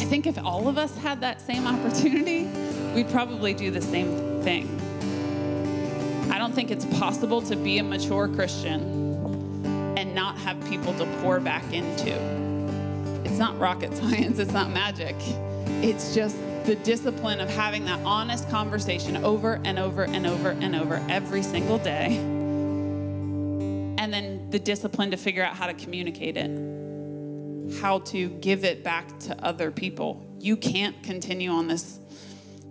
[0.00, 2.44] I think if all of us had that same opportunity,
[2.94, 4.66] we'd probably do the same thing.
[6.32, 8.80] I don't think it's possible to be a mature Christian
[9.98, 12.12] and not have people to pour back into.
[13.26, 15.14] It's not rocket science, it's not magic.
[15.82, 20.74] It's just the discipline of having that honest conversation over and over and over and
[20.74, 22.33] over every single day
[24.54, 29.36] the discipline to figure out how to communicate it, how to give it back to
[29.44, 30.24] other people.
[30.38, 31.98] You can't continue on this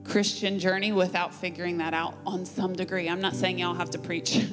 [0.06, 3.10] Christian journey without figuring that out on some degree.
[3.10, 4.46] I'm not saying y'all have to preach.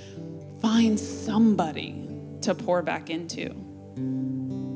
[0.60, 2.06] Find somebody
[2.42, 3.54] to pour back into,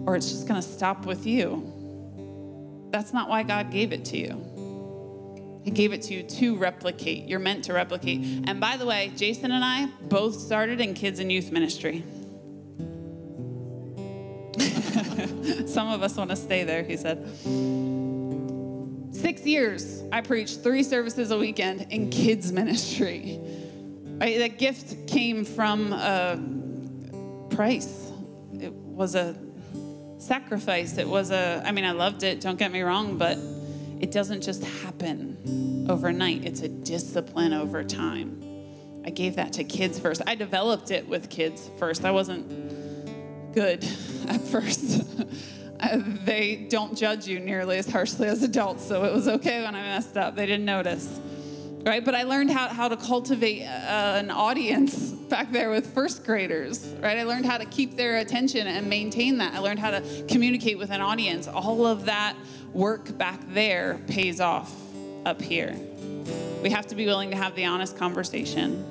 [0.07, 2.89] or it's just going to stop with you.
[2.91, 4.58] That's not why God gave it to you.
[5.69, 7.29] He gave it to you to replicate.
[7.29, 8.21] You're meant to replicate.
[8.47, 12.05] And by the way, Jason and I both started in kids and youth ministry.
[15.69, 17.19] Some of us want to stay there, he said.
[19.15, 23.39] Six years, I preached three services a weekend in kids ministry.
[24.19, 24.39] Right?
[24.39, 26.41] That gift came from a
[27.55, 28.11] price.
[28.55, 29.37] It was a
[30.17, 30.97] sacrifice.
[30.97, 33.37] It was a, I mean, I loved it, don't get me wrong, but
[34.01, 38.43] it doesn't just happen overnight, it's a discipline over time.
[39.05, 40.21] I gave that to kids first.
[40.27, 42.05] I developed it with kids first.
[42.05, 43.85] I wasn't good
[44.29, 45.05] at first.
[46.25, 49.83] they don't judge you nearly as harshly as adults, so it was okay when I
[49.83, 50.37] messed up.
[50.37, 51.21] They didn't notice.
[51.85, 52.05] Right?
[52.05, 56.87] But I learned how, how to cultivate uh, an audience back there with first graders,
[57.01, 57.17] right?
[57.17, 59.55] I learned how to keep their attention and maintain that.
[59.55, 61.49] I learned how to communicate with an audience.
[61.49, 62.37] All of that
[62.79, 64.73] work back there pays off
[65.27, 65.75] up here.
[66.63, 68.85] We have to be willing to have the honest conversation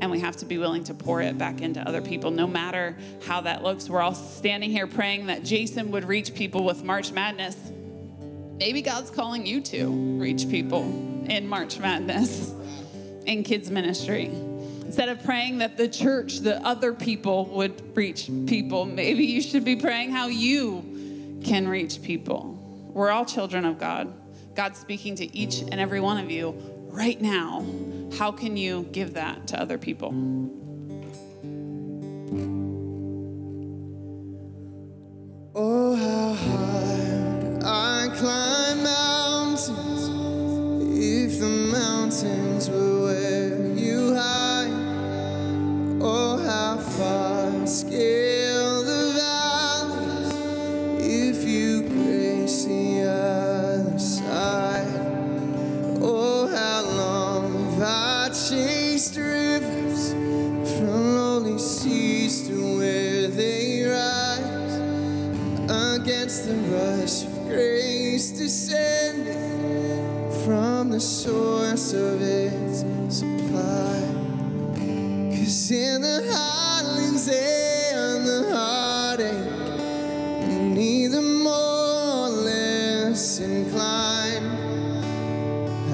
[0.00, 2.96] and we have to be willing to pour it back into other people, no matter
[3.26, 3.90] how that looks.
[3.90, 7.56] We're all standing here praying that Jason would reach people with March Madness.
[8.56, 9.88] Maybe God's calling you to
[10.20, 10.84] reach people
[11.28, 12.54] in March Madness
[13.26, 14.26] in kids' ministry.
[14.26, 19.64] Instead of praying that the church, the other people would reach people, maybe you should
[19.64, 22.59] be praying how you can reach people.
[22.92, 24.12] We're all children of God.
[24.54, 26.54] God's speaking to each and every one of you
[26.88, 27.64] right now.
[28.18, 30.12] How can you give that to other people?
[35.54, 36.30] Oh, how
[37.62, 40.08] I climb mountains.
[40.98, 44.70] If the mountains were where you hide,
[46.02, 48.49] oh, how far scale
[68.50, 74.02] Descending from the source of its supply.
[75.30, 84.50] Cause in the highlands and the heartache, we neither more or less inclined.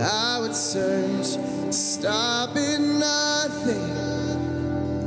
[0.00, 1.36] I would search,
[1.70, 3.92] stop at nothing.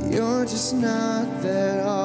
[0.08, 1.99] You're just not that.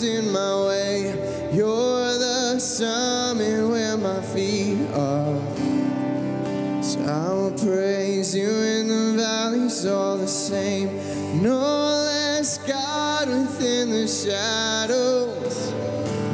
[0.00, 1.50] In my way.
[1.52, 5.38] You're the summit where my feet are.
[6.82, 10.88] So I will praise you in the valleys all the same.
[11.42, 15.72] No less God within the shadows.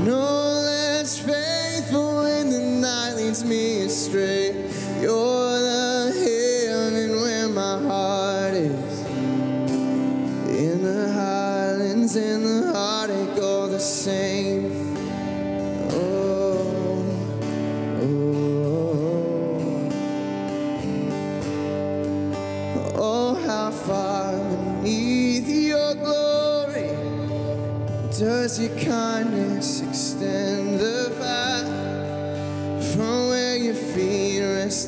[0.06, 0.22] No
[0.70, 4.54] less faithful when the night leads me astray.
[5.02, 5.37] You're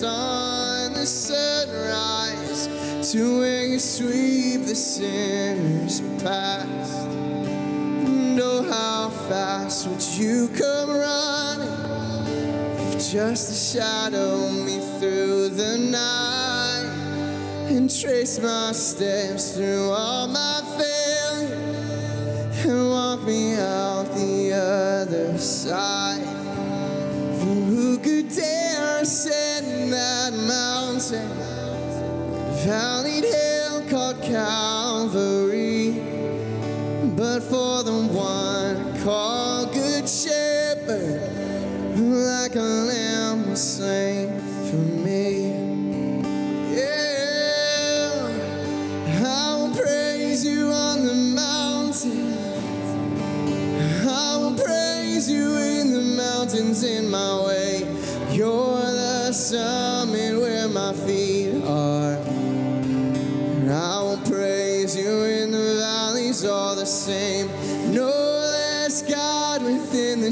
[0.01, 2.69] rest on the sunrise
[3.13, 7.07] to you sweep the sinners past?
[7.07, 11.69] And oh, how fast would you come running?
[12.93, 20.61] if just to shadow me through the night and trace my steps through all my
[20.79, 21.55] failure
[22.67, 26.23] and walk me out the other side.
[27.39, 29.50] For who could dare ascend
[32.67, 35.93] valleyed hill called Calvary?
[37.17, 41.21] But for the one called Good Shepherd,
[41.97, 44.29] who like a lamb was slain
[44.69, 45.53] for me.
[46.77, 48.13] Yeah,
[49.25, 52.33] I will praise you on the mountain.
[54.07, 57.87] I will praise you in the mountains in my way.
[58.31, 61.20] You're the summit where my feet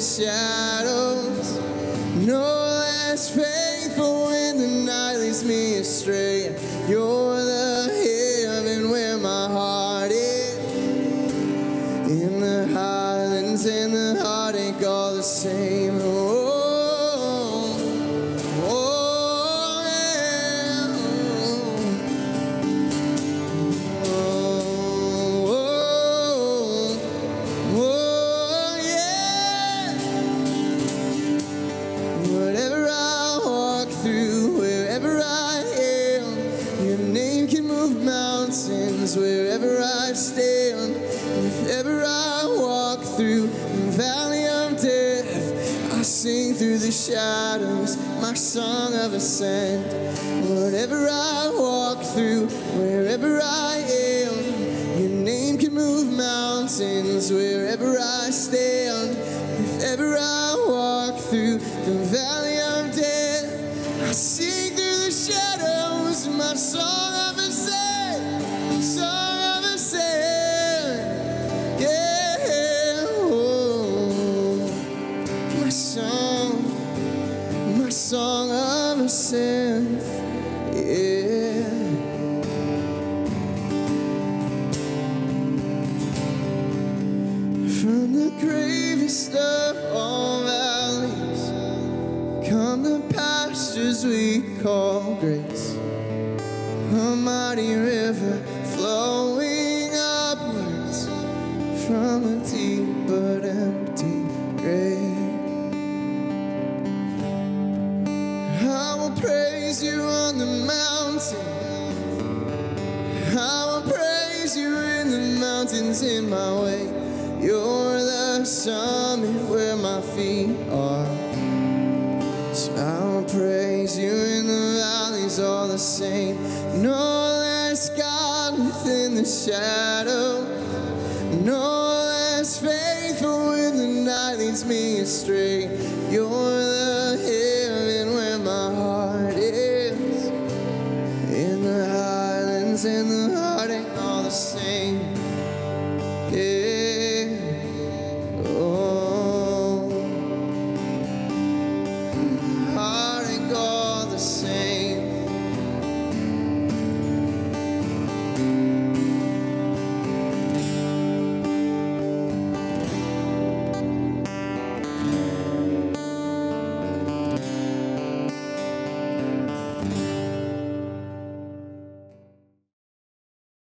[0.01, 1.59] shadows.
[2.25, 6.55] No less faithful when the night leads me astray.
[6.89, 7.28] You're